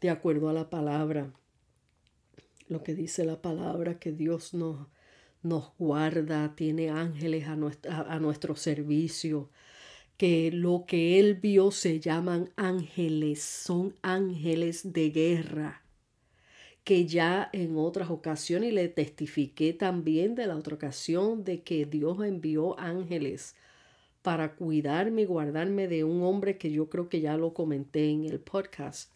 de 0.00 0.10
acuerdo 0.10 0.48
a 0.48 0.52
la 0.52 0.70
palabra, 0.70 1.32
lo 2.68 2.82
que 2.82 2.94
dice 2.94 3.24
la 3.24 3.40
palabra, 3.40 3.98
que 3.98 4.12
Dios 4.12 4.54
nos 4.54 4.88
nos 5.42 5.72
guarda, 5.78 6.54
tiene 6.54 6.90
ángeles 6.90 7.46
a, 7.46 7.52
a, 7.52 8.18
nuestro 8.18 8.56
servicio, 8.56 9.50
que 10.16 10.50
lo 10.52 10.84
que 10.86 11.18
él 11.18 11.34
vio 11.34 11.70
se 11.70 12.00
llaman 12.00 12.50
ángeles, 12.56 13.42
son 13.42 13.94
ángeles 14.02 14.92
de 14.92 15.10
guerra, 15.10 15.82
que 16.84 17.06
ya 17.06 17.48
en 17.52 17.76
otras 17.76 18.10
ocasiones 18.10 18.70
y 18.70 18.74
le 18.74 18.88
testifiqué 18.88 19.72
también 19.72 20.34
de 20.34 20.46
la 20.46 20.56
otra 20.56 20.74
ocasión 20.74 21.44
de 21.44 21.62
que 21.62 21.86
Dios 21.86 22.22
envió 22.24 22.78
ángeles 22.78 23.54
para 24.22 24.54
cuidarme 24.54 25.22
y 25.22 25.26
guardarme 25.26 25.88
de 25.88 26.04
un 26.04 26.22
hombre 26.22 26.58
que 26.58 26.70
yo 26.70 26.90
creo 26.90 27.08
que 27.08 27.20
ya 27.20 27.36
lo 27.36 27.54
comenté 27.54 28.10
en 28.10 28.24
el 28.24 28.40
podcast. 28.40 29.12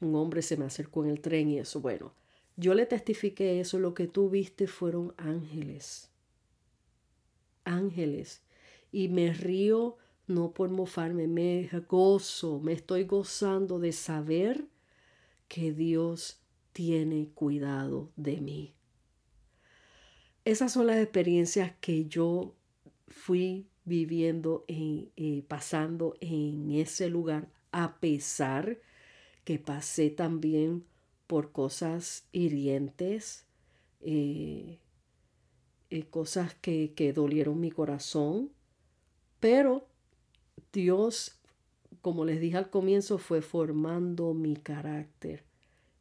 Un 0.00 0.14
hombre 0.14 0.40
se 0.40 0.56
me 0.56 0.64
acercó 0.64 1.04
en 1.04 1.10
el 1.10 1.20
tren 1.20 1.50
y 1.50 1.58
eso, 1.58 1.80
bueno, 1.80 2.14
yo 2.60 2.74
le 2.74 2.84
testifiqué 2.84 3.58
eso, 3.58 3.78
lo 3.78 3.94
que 3.94 4.06
tú 4.06 4.28
viste 4.28 4.66
fueron 4.66 5.14
ángeles. 5.16 6.10
Ángeles. 7.64 8.42
Y 8.92 9.08
me 9.08 9.32
río 9.32 9.96
no 10.26 10.52
por 10.52 10.68
mofarme, 10.68 11.26
me 11.26 11.68
gozo, 11.88 12.60
me 12.60 12.74
estoy 12.74 13.04
gozando 13.04 13.78
de 13.78 13.92
saber 13.92 14.66
que 15.48 15.72
Dios 15.72 16.40
tiene 16.72 17.30
cuidado 17.34 18.10
de 18.16 18.40
mí. 18.40 18.74
Esas 20.44 20.72
son 20.72 20.86
las 20.86 20.98
experiencias 20.98 21.72
que 21.80 22.06
yo 22.06 22.54
fui 23.08 23.66
viviendo 23.84 24.64
y 24.68 25.10
eh, 25.16 25.44
pasando 25.48 26.14
en 26.20 26.70
ese 26.72 27.08
lugar, 27.08 27.48
a 27.72 27.98
pesar 28.00 28.78
que 29.44 29.58
pasé 29.58 30.10
también 30.10 30.84
por 31.30 31.52
cosas 31.52 32.24
hirientes, 32.32 33.44
eh, 34.00 34.80
eh, 35.88 36.02
cosas 36.10 36.56
que, 36.56 36.92
que 36.96 37.12
dolieron 37.12 37.60
mi 37.60 37.70
corazón, 37.70 38.50
pero 39.38 39.86
Dios, 40.72 41.38
como 42.02 42.24
les 42.24 42.40
dije 42.40 42.56
al 42.56 42.68
comienzo, 42.68 43.18
fue 43.18 43.42
formando 43.42 44.34
mi 44.34 44.56
carácter 44.56 45.44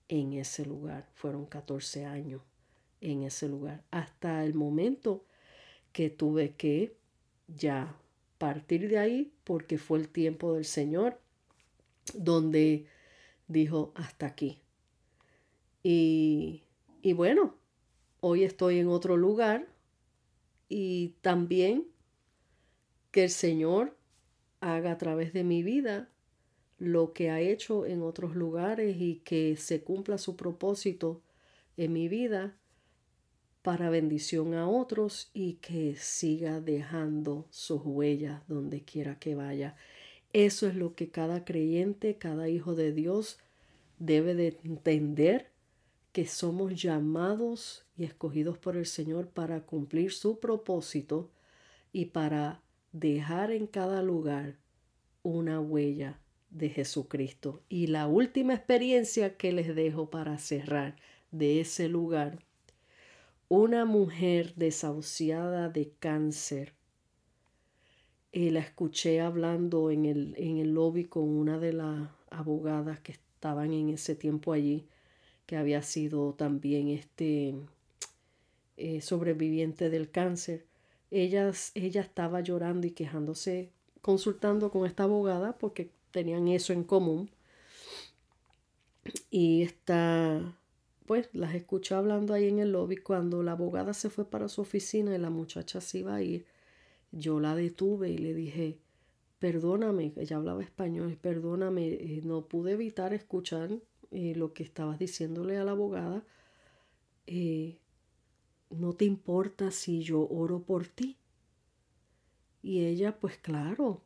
en 0.07 0.33
ese 0.33 0.65
lugar. 0.65 1.07
Fueron 1.13 1.45
14 1.45 2.05
años 2.05 2.41
en 2.99 3.21
ese 3.21 3.47
lugar, 3.47 3.83
hasta 3.91 4.43
el 4.43 4.55
momento 4.55 5.23
que 5.91 6.09
tuve 6.09 6.55
que 6.55 6.97
ya 7.47 7.95
partir 8.39 8.89
de 8.89 8.97
ahí 8.97 9.31
porque 9.43 9.77
fue 9.77 9.99
el 9.99 10.09
tiempo 10.09 10.55
del 10.55 10.65
Señor 10.65 11.19
donde 12.15 12.87
dijo 13.47 13.91
hasta 13.93 14.25
aquí. 14.25 14.63
Y, 15.83 16.63
y 17.01 17.13
bueno, 17.13 17.55
hoy 18.19 18.43
estoy 18.43 18.79
en 18.79 18.87
otro 18.87 19.17
lugar 19.17 19.67
y 20.67 21.15
también 21.21 21.87
que 23.11 23.25
el 23.25 23.29
Señor 23.29 23.97
haga 24.59 24.91
a 24.91 24.97
través 24.97 25.33
de 25.33 25.43
mi 25.43 25.63
vida 25.63 26.09
lo 26.77 27.13
que 27.13 27.29
ha 27.29 27.41
hecho 27.41 27.85
en 27.85 28.01
otros 28.01 28.35
lugares 28.35 28.97
y 28.99 29.15
que 29.25 29.55
se 29.57 29.81
cumpla 29.81 30.17
su 30.17 30.35
propósito 30.35 31.21
en 31.77 31.93
mi 31.93 32.07
vida 32.07 32.57
para 33.61 33.89
bendición 33.89 34.53
a 34.53 34.69
otros 34.69 35.29
y 35.33 35.55
que 35.55 35.95
siga 35.95 36.61
dejando 36.61 37.47
sus 37.49 37.81
huellas 37.83 38.47
donde 38.47 38.83
quiera 38.83 39.19
que 39.19 39.35
vaya. 39.35 39.75
Eso 40.31 40.67
es 40.67 40.75
lo 40.75 40.95
que 40.95 41.09
cada 41.09 41.43
creyente, 41.43 42.17
cada 42.17 42.47
hijo 42.47 42.75
de 42.75 42.93
Dios 42.93 43.39
debe 43.97 44.35
de 44.35 44.57
entender 44.63 45.48
que 46.11 46.25
somos 46.25 46.81
llamados 46.81 47.85
y 47.95 48.03
escogidos 48.03 48.57
por 48.57 48.75
el 48.75 48.85
Señor 48.85 49.29
para 49.29 49.65
cumplir 49.65 50.11
su 50.11 50.39
propósito 50.39 51.29
y 51.91 52.05
para 52.05 52.61
dejar 52.91 53.51
en 53.51 53.67
cada 53.67 54.01
lugar 54.01 54.57
una 55.23 55.59
huella 55.59 56.19
de 56.49 56.69
Jesucristo. 56.69 57.61
Y 57.69 57.87
la 57.87 58.07
última 58.07 58.53
experiencia 58.53 59.37
que 59.37 59.51
les 59.51 59.75
dejo 59.75 60.09
para 60.09 60.37
cerrar 60.37 60.95
de 61.31 61.61
ese 61.61 61.89
lugar, 61.89 62.39
una 63.47 63.85
mujer 63.85 64.53
desahuciada 64.55 65.69
de 65.69 65.91
cáncer. 65.99 66.73
Y 68.31 68.51
la 68.51 68.59
escuché 68.59 69.21
hablando 69.21 69.89
en 69.91 70.05
el, 70.05 70.35
en 70.37 70.57
el 70.57 70.73
lobby 70.73 71.05
con 71.05 71.23
una 71.29 71.57
de 71.57 71.73
las 71.73 72.09
abogadas 72.29 72.99
que 72.99 73.11
estaban 73.11 73.73
en 73.73 73.89
ese 73.89 74.15
tiempo 74.15 74.53
allí, 74.53 74.87
que 75.49 75.57
había 75.57 75.81
sido 75.81 76.35
también 76.35 76.89
este 76.89 77.55
eh, 78.77 79.01
sobreviviente 79.01 79.89
del 79.89 80.11
cáncer. 80.11 80.63
Ella, 81.09 81.51
ella 81.73 82.01
estaba 82.01 82.41
llorando 82.41 82.85
y 82.85 82.91
quejándose, 82.91 83.71
consultando 83.99 84.69
con 84.69 84.85
esta 84.85 85.05
abogada 85.05 85.57
porque 85.57 85.89
tenían 86.11 86.49
eso 86.49 86.71
en 86.71 86.83
común. 86.83 87.31
Y 89.31 89.63
esta, 89.63 90.55
pues 91.07 91.29
las 91.33 91.55
escuché 91.55 91.95
hablando 91.95 92.35
ahí 92.35 92.47
en 92.47 92.59
el 92.59 92.73
lobby. 92.73 92.97
Cuando 92.97 93.41
la 93.41 93.53
abogada 93.53 93.95
se 93.95 94.11
fue 94.11 94.29
para 94.29 94.49
su 94.49 94.61
oficina 94.61 95.15
y 95.15 95.17
la 95.17 95.31
muchacha 95.31 95.81
se 95.81 95.97
iba 95.97 96.13
a 96.13 96.21
ir, 96.21 96.45
yo 97.11 97.39
la 97.39 97.55
detuve 97.55 98.11
y 98.11 98.19
le 98.19 98.35
dije, 98.35 98.77
perdóname, 99.39 100.13
ella 100.15 100.35
hablaba 100.35 100.61
español, 100.61 101.17
perdóname, 101.19 101.87
eh, 101.87 102.21
no 102.23 102.45
pude 102.45 102.73
evitar 102.73 103.15
escuchar 103.15 103.71
eh, 104.11 104.33
lo 104.35 104.53
que 104.53 104.63
estabas 104.63 104.99
diciéndole 104.99 105.57
a 105.57 105.63
la 105.63 105.71
abogada. 105.71 106.25
Eh, 107.27 107.77
no 108.69 108.93
te 108.93 109.05
importa 109.05 109.71
si 109.71 110.01
yo 110.01 110.27
oro 110.29 110.61
por 110.63 110.87
ti. 110.87 111.17
Y 112.61 112.85
ella, 112.85 113.19
pues 113.19 113.37
claro, 113.37 114.01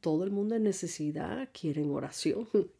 todo 0.00 0.24
el 0.24 0.30
mundo 0.30 0.54
en 0.54 0.64
necesidad 0.64 1.48
quieren 1.52 1.90
oración. 1.90 2.48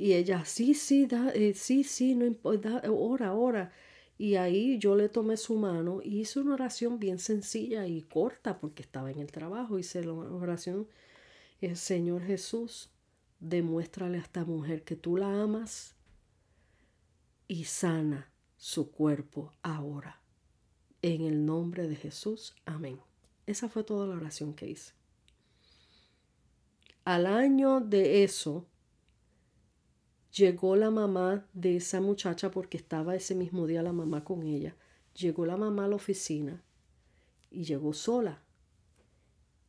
Y 0.00 0.12
ella, 0.12 0.44
sí, 0.44 0.74
sí, 0.74 1.06
da, 1.06 1.30
eh, 1.30 1.54
sí, 1.54 1.82
sí, 1.82 2.14
no 2.14 2.24
importa, 2.24 2.82
ora, 2.88 3.34
ora. 3.34 3.72
Y 4.16 4.36
ahí 4.36 4.78
yo 4.78 4.94
le 4.94 5.08
tomé 5.08 5.36
su 5.36 5.56
mano 5.56 6.00
y 6.04 6.20
hice 6.20 6.38
una 6.38 6.54
oración 6.54 7.00
bien 7.00 7.18
sencilla 7.18 7.84
y 7.88 8.02
corta 8.02 8.60
porque 8.60 8.82
estaba 8.82 9.10
en 9.10 9.18
el 9.18 9.32
trabajo. 9.32 9.76
Hice 9.76 10.04
la 10.04 10.12
oración, 10.12 10.86
el 11.60 11.76
Señor 11.76 12.22
Jesús, 12.22 12.90
demuéstrale 13.40 14.18
a 14.18 14.20
esta 14.20 14.44
mujer 14.44 14.84
que 14.84 14.94
tú 14.94 15.16
la 15.16 15.42
amas 15.42 15.97
y 17.48 17.64
sana 17.64 18.30
su 18.56 18.92
cuerpo 18.92 19.52
ahora. 19.62 20.20
En 21.00 21.22
el 21.22 21.46
nombre 21.46 21.88
de 21.88 21.96
Jesús, 21.96 22.54
amén. 22.66 23.00
Esa 23.46 23.68
fue 23.68 23.82
toda 23.82 24.06
la 24.06 24.16
oración 24.16 24.52
que 24.52 24.68
hice. 24.68 24.92
Al 27.04 27.26
año 27.26 27.80
de 27.80 28.22
eso, 28.22 28.66
llegó 30.30 30.76
la 30.76 30.90
mamá 30.90 31.46
de 31.54 31.76
esa 31.76 32.02
muchacha 32.02 32.50
porque 32.50 32.76
estaba 32.76 33.16
ese 33.16 33.34
mismo 33.34 33.66
día 33.66 33.82
la 33.82 33.94
mamá 33.94 34.24
con 34.24 34.42
ella. 34.42 34.76
Llegó 35.14 35.46
la 35.46 35.56
mamá 35.56 35.86
a 35.86 35.88
la 35.88 35.96
oficina 35.96 36.62
y 37.50 37.64
llegó 37.64 37.94
sola. 37.94 38.42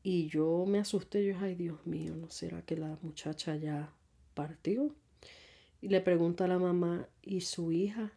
Y 0.03 0.27
yo 0.27 0.65
me 0.67 0.79
asusté, 0.79 1.25
yo, 1.25 1.37
ay 1.39 1.55
Dios 1.55 1.85
mío, 1.85 2.15
¿no 2.15 2.29
será 2.29 2.61
que 2.65 2.75
la 2.75 2.97
muchacha 3.01 3.55
ya 3.55 3.93
partió? 4.33 4.93
Y 5.81 5.89
le 5.89 6.01
pregunta 6.01 6.45
a 6.45 6.47
la 6.47 6.59
mamá, 6.59 7.07
¿y 7.21 7.41
su 7.41 7.71
hija? 7.71 8.11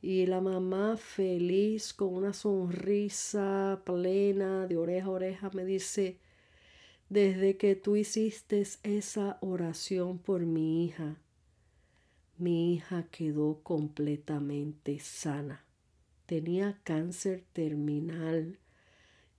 Y 0.00 0.26
la 0.26 0.40
mamá 0.40 0.96
feliz, 0.96 1.92
con 1.92 2.14
una 2.14 2.32
sonrisa 2.32 3.82
plena 3.84 4.66
de 4.66 4.76
oreja 4.76 5.06
a 5.06 5.10
oreja, 5.10 5.50
me 5.52 5.64
dice, 5.64 6.18
desde 7.08 7.56
que 7.56 7.74
tú 7.74 7.96
hiciste 7.96 8.64
esa 8.82 9.38
oración 9.40 10.18
por 10.18 10.46
mi 10.46 10.84
hija, 10.84 11.16
mi 12.38 12.74
hija 12.74 13.08
quedó 13.10 13.60
completamente 13.62 14.98
sana. 14.98 15.64
Tenía 16.26 16.78
cáncer 16.84 17.44
terminal. 17.52 18.58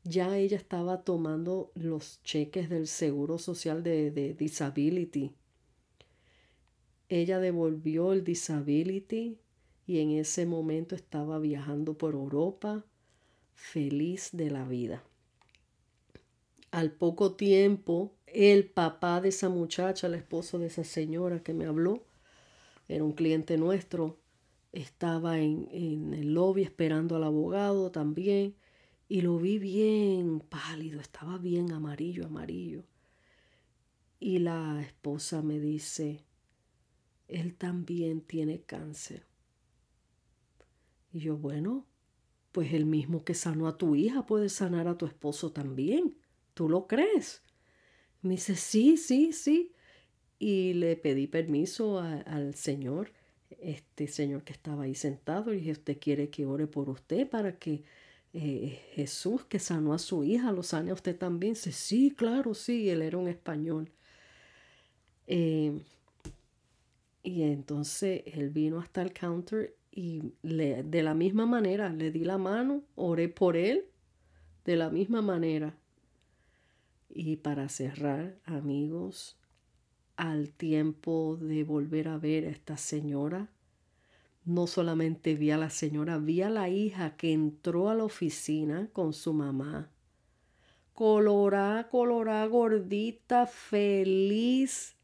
Ya 0.04 0.38
ella 0.38 0.58
estaba 0.58 1.04
tomando 1.04 1.72
los 1.76 2.22
cheques 2.24 2.70
del 2.70 2.88
Seguro 2.88 3.38
Social 3.38 3.84
de, 3.84 4.10
de 4.10 4.34
Disability. 4.34 5.36
Ella 7.10 7.39
devolvió 7.39 8.12
el 8.13 8.24
Disability 8.24 9.38
y 9.86 10.00
en 10.00 10.12
ese 10.12 10.46
momento 10.46 10.96
estaba 10.96 11.39
viajando 11.39 11.98
por 11.98 12.13
Europa 12.13 12.84
feliz 13.56 14.30
de 14.34 14.52
la 14.52 14.65
vida. 14.65 15.04
Al 16.72 16.91
poco 16.91 17.36
tiempo, 17.36 18.13
el 18.28 18.70
papá 18.70 19.22
de 19.22 19.30
esa 19.30 19.48
muchacha, 19.48 20.08
el 20.08 20.15
esposo 20.15 20.60
de 20.60 20.67
esa 20.67 20.84
señora 20.84 21.41
que 21.41 21.54
me 21.54 21.65
habló, 21.65 22.04
era 22.89 23.04
un 23.04 23.13
cliente 23.13 23.58
nuestro, 23.58 24.17
estaba 24.74 25.39
en, 25.39 25.70
en 25.72 26.13
el 26.13 26.34
lobby 26.34 26.63
esperando 26.63 27.15
al 27.15 27.24
abogado 27.24 27.89
también 27.89 28.56
y 29.10 29.22
lo 29.22 29.38
vi 29.38 29.58
bien 29.58 30.41
pálido, 30.41 31.00
estaba 31.00 31.38
bien 31.38 31.72
amarillo, 31.72 32.26
amarillo. 32.26 32.84
Y 34.20 34.39
la 34.39 34.82
esposa 34.82 35.41
me 35.41 35.60
dice, 35.60 36.27
él 37.28 37.56
también 37.56 38.22
tiene 38.22 38.62
cáncer. 38.62 39.26
Y 41.13 41.20
yo, 41.20 41.38
bueno, 41.38 41.86
pues 42.52 42.74
el 42.74 42.86
mismo 42.86 43.24
que 43.24 43.34
sanó 43.34 43.68
a 43.68 43.78
tu 43.78 43.96
hija 43.96 44.26
puede 44.26 44.50
sanar 44.50 44.88
a 44.88 44.98
tu 44.98 45.06
esposo 45.06 45.52
también. 45.52 46.16
¿Tú 46.54 46.70
lo 46.70 46.88
crees? 46.88 47.44
Me 48.22 48.32
dice, 48.36 48.56
sí, 48.56 48.98
sí, 48.98 49.34
sí. 49.34 49.72
Y 50.40 50.74
le 50.74 50.96
pedí 50.96 51.28
permiso 51.28 52.00
al 52.00 52.56
Señor 52.56 53.12
este 53.60 54.08
señor 54.08 54.44
que 54.44 54.54
estaba 54.54 54.84
ahí 54.84 54.96
sentado 54.96 55.54
y 55.54 55.58
dije, 55.58 55.72
¿usted 55.72 55.98
quiere 56.00 56.30
que 56.30 56.46
ore 56.46 56.68
por 56.68 56.90
usted 56.90 57.30
para 57.30 57.58
que 57.58 57.84
eh, 58.34 58.80
Jesús 58.94 59.46
que 59.46 59.60
sanó 59.60 59.94
a 59.94 60.00
su 60.00 60.24
hija 60.24 60.52
lo 60.52 60.63
sane 60.63 60.92
a 60.92 60.94
usted 60.94 61.18
también? 61.18 61.54
Dice, 61.54 61.72
sí, 61.72 62.13
claro, 62.16 62.54
sí, 62.54 62.90
él 62.90 63.02
era 63.02 63.18
un 63.18 63.28
español. 63.28 63.92
Eh, 65.28 65.82
y 67.28 67.44
entonces 67.44 68.24
él 68.26 68.52
vino 68.52 68.80
hasta 68.80 69.02
el 69.02 69.12
counter 69.12 69.76
y 69.92 70.32
le, 70.44 70.84
de 70.84 71.04
la 71.04 71.13
misma 71.13 71.46
manera 71.46 71.90
le 71.90 72.10
di 72.10 72.24
la 72.24 72.38
mano, 72.38 72.84
oré 72.96 73.28
por 73.28 73.58
él, 73.58 73.84
de 74.63 74.78
la 74.78 74.90
misma 74.90 75.22
manera. 75.22 75.76
Y 77.10 77.36
para 77.36 77.68
cerrar, 77.68 78.38
amigos, 78.46 79.38
al 80.16 80.54
tiempo 80.54 81.38
de 81.42 81.66
volver 81.66 82.08
a 82.08 82.18
ver 82.18 82.46
a 82.46 82.50
esta 82.50 82.78
señora, 82.78 83.50
no 84.46 84.66
solamente 84.66 85.36
vi 85.36 85.52
a 85.52 85.58
la 85.58 85.70
señora, 85.70 86.20
vi 86.20 86.44
a 86.44 86.50
la 86.50 86.70
hija 86.70 87.18
que 87.18 87.34
entró 87.34 87.90
a 87.90 87.96
la 87.96 88.06
oficina 88.06 88.88
con 88.94 89.12
su 89.12 89.34
mamá. 89.34 89.92
Colorá, 90.94 91.90
colorá, 91.92 92.46
gordita, 92.46 93.48
feliz 93.48 94.96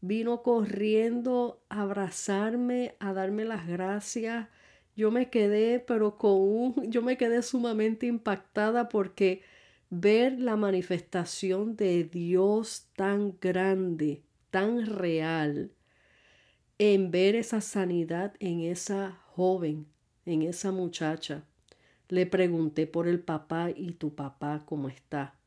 vino 0.00 0.42
corriendo 0.42 1.62
a 1.68 1.82
abrazarme, 1.82 2.94
a 3.00 3.12
darme 3.12 3.44
las 3.44 3.66
gracias. 3.66 4.48
Yo 4.96 5.10
me 5.10 5.30
quedé, 5.30 5.80
pero 5.80 6.18
con 6.18 6.32
un, 6.40 6.74
yo 6.90 7.02
me 7.02 7.16
quedé 7.16 7.42
sumamente 7.42 8.06
impactada 8.06 8.88
porque 8.88 9.42
ver 9.90 10.38
la 10.38 10.56
manifestación 10.56 11.76
de 11.76 12.04
Dios 12.04 12.88
tan 12.94 13.38
grande, 13.40 14.22
tan 14.50 14.86
real, 14.86 15.70
en 16.78 17.10
ver 17.10 17.34
esa 17.34 17.60
sanidad 17.60 18.34
en 18.38 18.60
esa 18.60 19.18
joven, 19.28 19.86
en 20.26 20.42
esa 20.42 20.72
muchacha. 20.72 21.44
Le 22.08 22.26
pregunté 22.26 22.86
por 22.86 23.08
el 23.08 23.20
papá 23.20 23.70
y 23.74 23.92
tu 23.92 24.14
papá 24.14 24.62
cómo 24.64 24.88
está. 24.88 25.37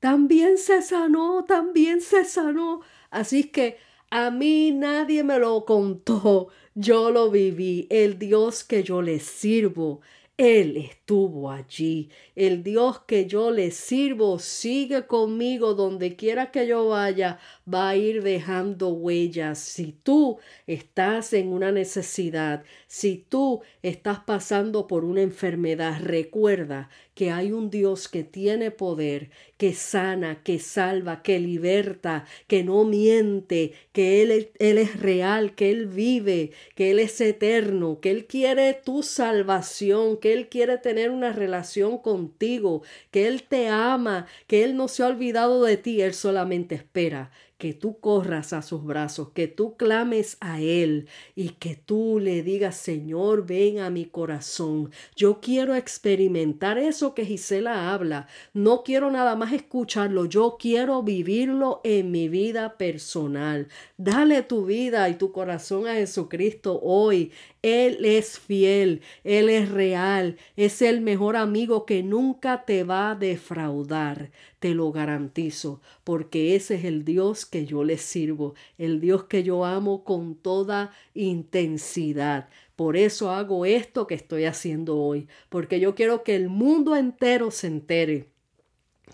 También 0.00 0.58
se 0.58 0.82
sanó, 0.82 1.44
también 1.44 2.00
se 2.00 2.24
sanó. 2.24 2.80
Así 3.10 3.44
que 3.44 3.78
a 4.10 4.30
mí 4.30 4.72
nadie 4.72 5.24
me 5.24 5.38
lo 5.38 5.64
contó, 5.64 6.48
yo 6.74 7.10
lo 7.10 7.30
viví. 7.30 7.86
El 7.90 8.18
Dios 8.18 8.64
que 8.64 8.82
yo 8.82 9.02
le 9.02 9.18
sirvo 9.18 10.00
él 10.38 10.76
estuvo 10.76 11.50
allí. 11.50 12.10
El 12.36 12.62
Dios 12.62 13.00
que 13.00 13.26
yo 13.26 13.50
le 13.50 13.72
sirvo 13.72 14.38
sigue 14.38 15.06
conmigo 15.06 15.74
donde 15.74 16.14
quiera 16.14 16.52
que 16.52 16.66
yo 16.68 16.88
vaya, 16.88 17.40
va 17.72 17.90
a 17.90 17.96
ir 17.96 18.22
dejando 18.22 18.88
huellas. 18.90 19.58
Si 19.58 19.92
tú 20.02 20.38
estás 20.66 21.32
en 21.32 21.52
una 21.52 21.72
necesidad, 21.72 22.64
si 22.86 23.24
tú 23.28 23.62
estás 23.82 24.20
pasando 24.20 24.86
por 24.86 25.04
una 25.04 25.22
enfermedad, 25.22 26.00
recuerda 26.02 26.88
que 27.18 27.32
hay 27.32 27.50
un 27.50 27.68
Dios 27.68 28.06
que 28.08 28.22
tiene 28.22 28.70
poder, 28.70 29.30
que 29.56 29.72
sana, 29.74 30.44
que 30.44 30.60
salva, 30.60 31.20
que 31.22 31.40
liberta, 31.40 32.26
que 32.46 32.62
no 32.62 32.84
miente, 32.84 33.72
que 33.90 34.22
Él, 34.22 34.50
Él 34.60 34.78
es 34.78 35.00
real, 35.00 35.56
que 35.56 35.72
Él 35.72 35.88
vive, 35.88 36.52
que 36.76 36.92
Él 36.92 37.00
es 37.00 37.20
eterno, 37.20 37.98
que 38.00 38.12
Él 38.12 38.26
quiere 38.26 38.72
tu 38.72 39.02
salvación, 39.02 40.16
que 40.18 40.32
Él 40.32 40.48
quiere 40.48 40.78
tener 40.78 41.10
una 41.10 41.32
relación 41.32 41.98
contigo, 41.98 42.82
que 43.10 43.26
Él 43.26 43.42
te 43.42 43.66
ama, 43.68 44.26
que 44.46 44.62
Él 44.62 44.76
no 44.76 44.86
se 44.86 45.02
ha 45.02 45.08
olvidado 45.08 45.64
de 45.64 45.76
ti, 45.76 46.00
Él 46.00 46.14
solamente 46.14 46.76
espera 46.76 47.32
que 47.58 47.74
tú 47.74 47.98
corras 47.98 48.52
a 48.52 48.62
sus 48.62 48.84
brazos, 48.84 49.30
que 49.34 49.48
tú 49.48 49.76
clames 49.76 50.36
a 50.40 50.60
Él 50.60 51.08
y 51.34 51.50
que 51.50 51.74
tú 51.74 52.20
le 52.20 52.44
digas, 52.44 52.76
Señor, 52.76 53.46
ven 53.46 53.80
a 53.80 53.90
mi 53.90 54.06
corazón. 54.06 54.92
Yo 55.16 55.40
quiero 55.40 55.74
experimentar 55.74 56.78
eso 56.78 57.14
que 57.14 57.26
Gisela 57.26 57.92
habla. 57.92 58.28
No 58.54 58.84
quiero 58.84 59.10
nada 59.10 59.34
más 59.34 59.52
escucharlo, 59.52 60.24
yo 60.26 60.56
quiero 60.58 61.02
vivirlo 61.02 61.80
en 61.82 62.12
mi 62.12 62.28
vida 62.28 62.78
personal. 62.78 63.66
Dale 63.96 64.42
tu 64.42 64.64
vida 64.64 65.08
y 65.08 65.14
tu 65.14 65.32
corazón 65.32 65.88
a 65.88 65.94
Jesucristo 65.94 66.78
hoy. 66.80 67.32
Él 67.62 68.04
es 68.04 68.38
fiel, 68.38 69.02
Él 69.24 69.48
es 69.50 69.68
real, 69.68 70.36
es 70.56 70.80
el 70.80 71.00
mejor 71.00 71.36
amigo 71.36 71.86
que 71.86 72.04
nunca 72.04 72.64
te 72.64 72.84
va 72.84 73.10
a 73.10 73.14
defraudar, 73.16 74.30
te 74.60 74.74
lo 74.74 74.92
garantizo, 74.92 75.80
porque 76.04 76.54
ese 76.54 76.76
es 76.76 76.84
el 76.84 77.04
Dios 77.04 77.46
que 77.48 77.66
yo 77.66 77.84
le 77.84 77.98
sirvo, 77.98 78.54
el 78.76 79.00
Dios 79.00 79.24
que 79.24 79.42
yo 79.42 79.64
amo 79.64 80.04
con 80.04 80.34
toda 80.36 80.92
intensidad. 81.14 82.48
Por 82.76 82.96
eso 82.96 83.30
hago 83.30 83.66
esto 83.66 84.06
que 84.06 84.14
estoy 84.14 84.44
haciendo 84.44 84.98
hoy, 84.98 85.26
porque 85.48 85.80
yo 85.80 85.94
quiero 85.94 86.22
que 86.22 86.36
el 86.36 86.48
mundo 86.48 86.94
entero 86.94 87.50
se 87.50 87.66
entere 87.66 88.28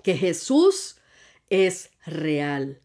que 0.03 0.17
Jesús 0.17 0.99
es 1.49 1.91
real. 2.05 2.81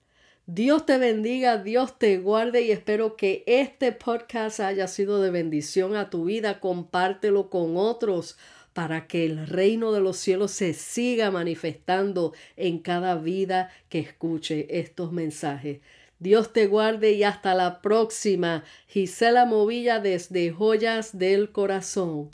Dios 0.46 0.86
te 0.88 0.98
bendiga, 0.98 1.58
Dios 1.58 2.00
te 2.00 2.18
guarde 2.18 2.64
y 2.64 2.72
espero 2.72 3.16
que 3.16 3.44
este 3.46 3.92
podcast 3.92 4.60
haya 4.62 4.88
sido 4.88 5.22
de 5.22 5.30
bendición 5.30 5.96
a 5.96 6.10
tu 6.10 6.26
vida. 6.26 6.60
Compártelo 6.60 7.52
con 7.52 7.78
otros 7.78 8.36
para 8.80 9.08
que 9.08 9.26
el 9.26 9.46
reino 9.46 9.92
de 9.92 10.00
los 10.00 10.16
cielos 10.16 10.52
se 10.52 10.74
siga 10.74 11.32
manifestando 11.32 12.32
en 12.56 12.80
cada 12.80 13.16
vida 13.16 13.72
que 13.90 14.00
escuche 14.00 14.68
estos 14.70 15.12
mensajes. 15.12 15.82
Dios 16.20 16.54
te 16.54 16.66
guarde 16.66 17.12
y 17.12 17.26
hasta 17.26 17.56
la 17.56 17.82
próxima. 17.82 18.64
Gisela 18.88 19.44
Movilla 19.44 20.00
desde 20.00 20.52
Joyas 20.52 21.18
del 21.18 21.52
Corazón. 21.52 22.30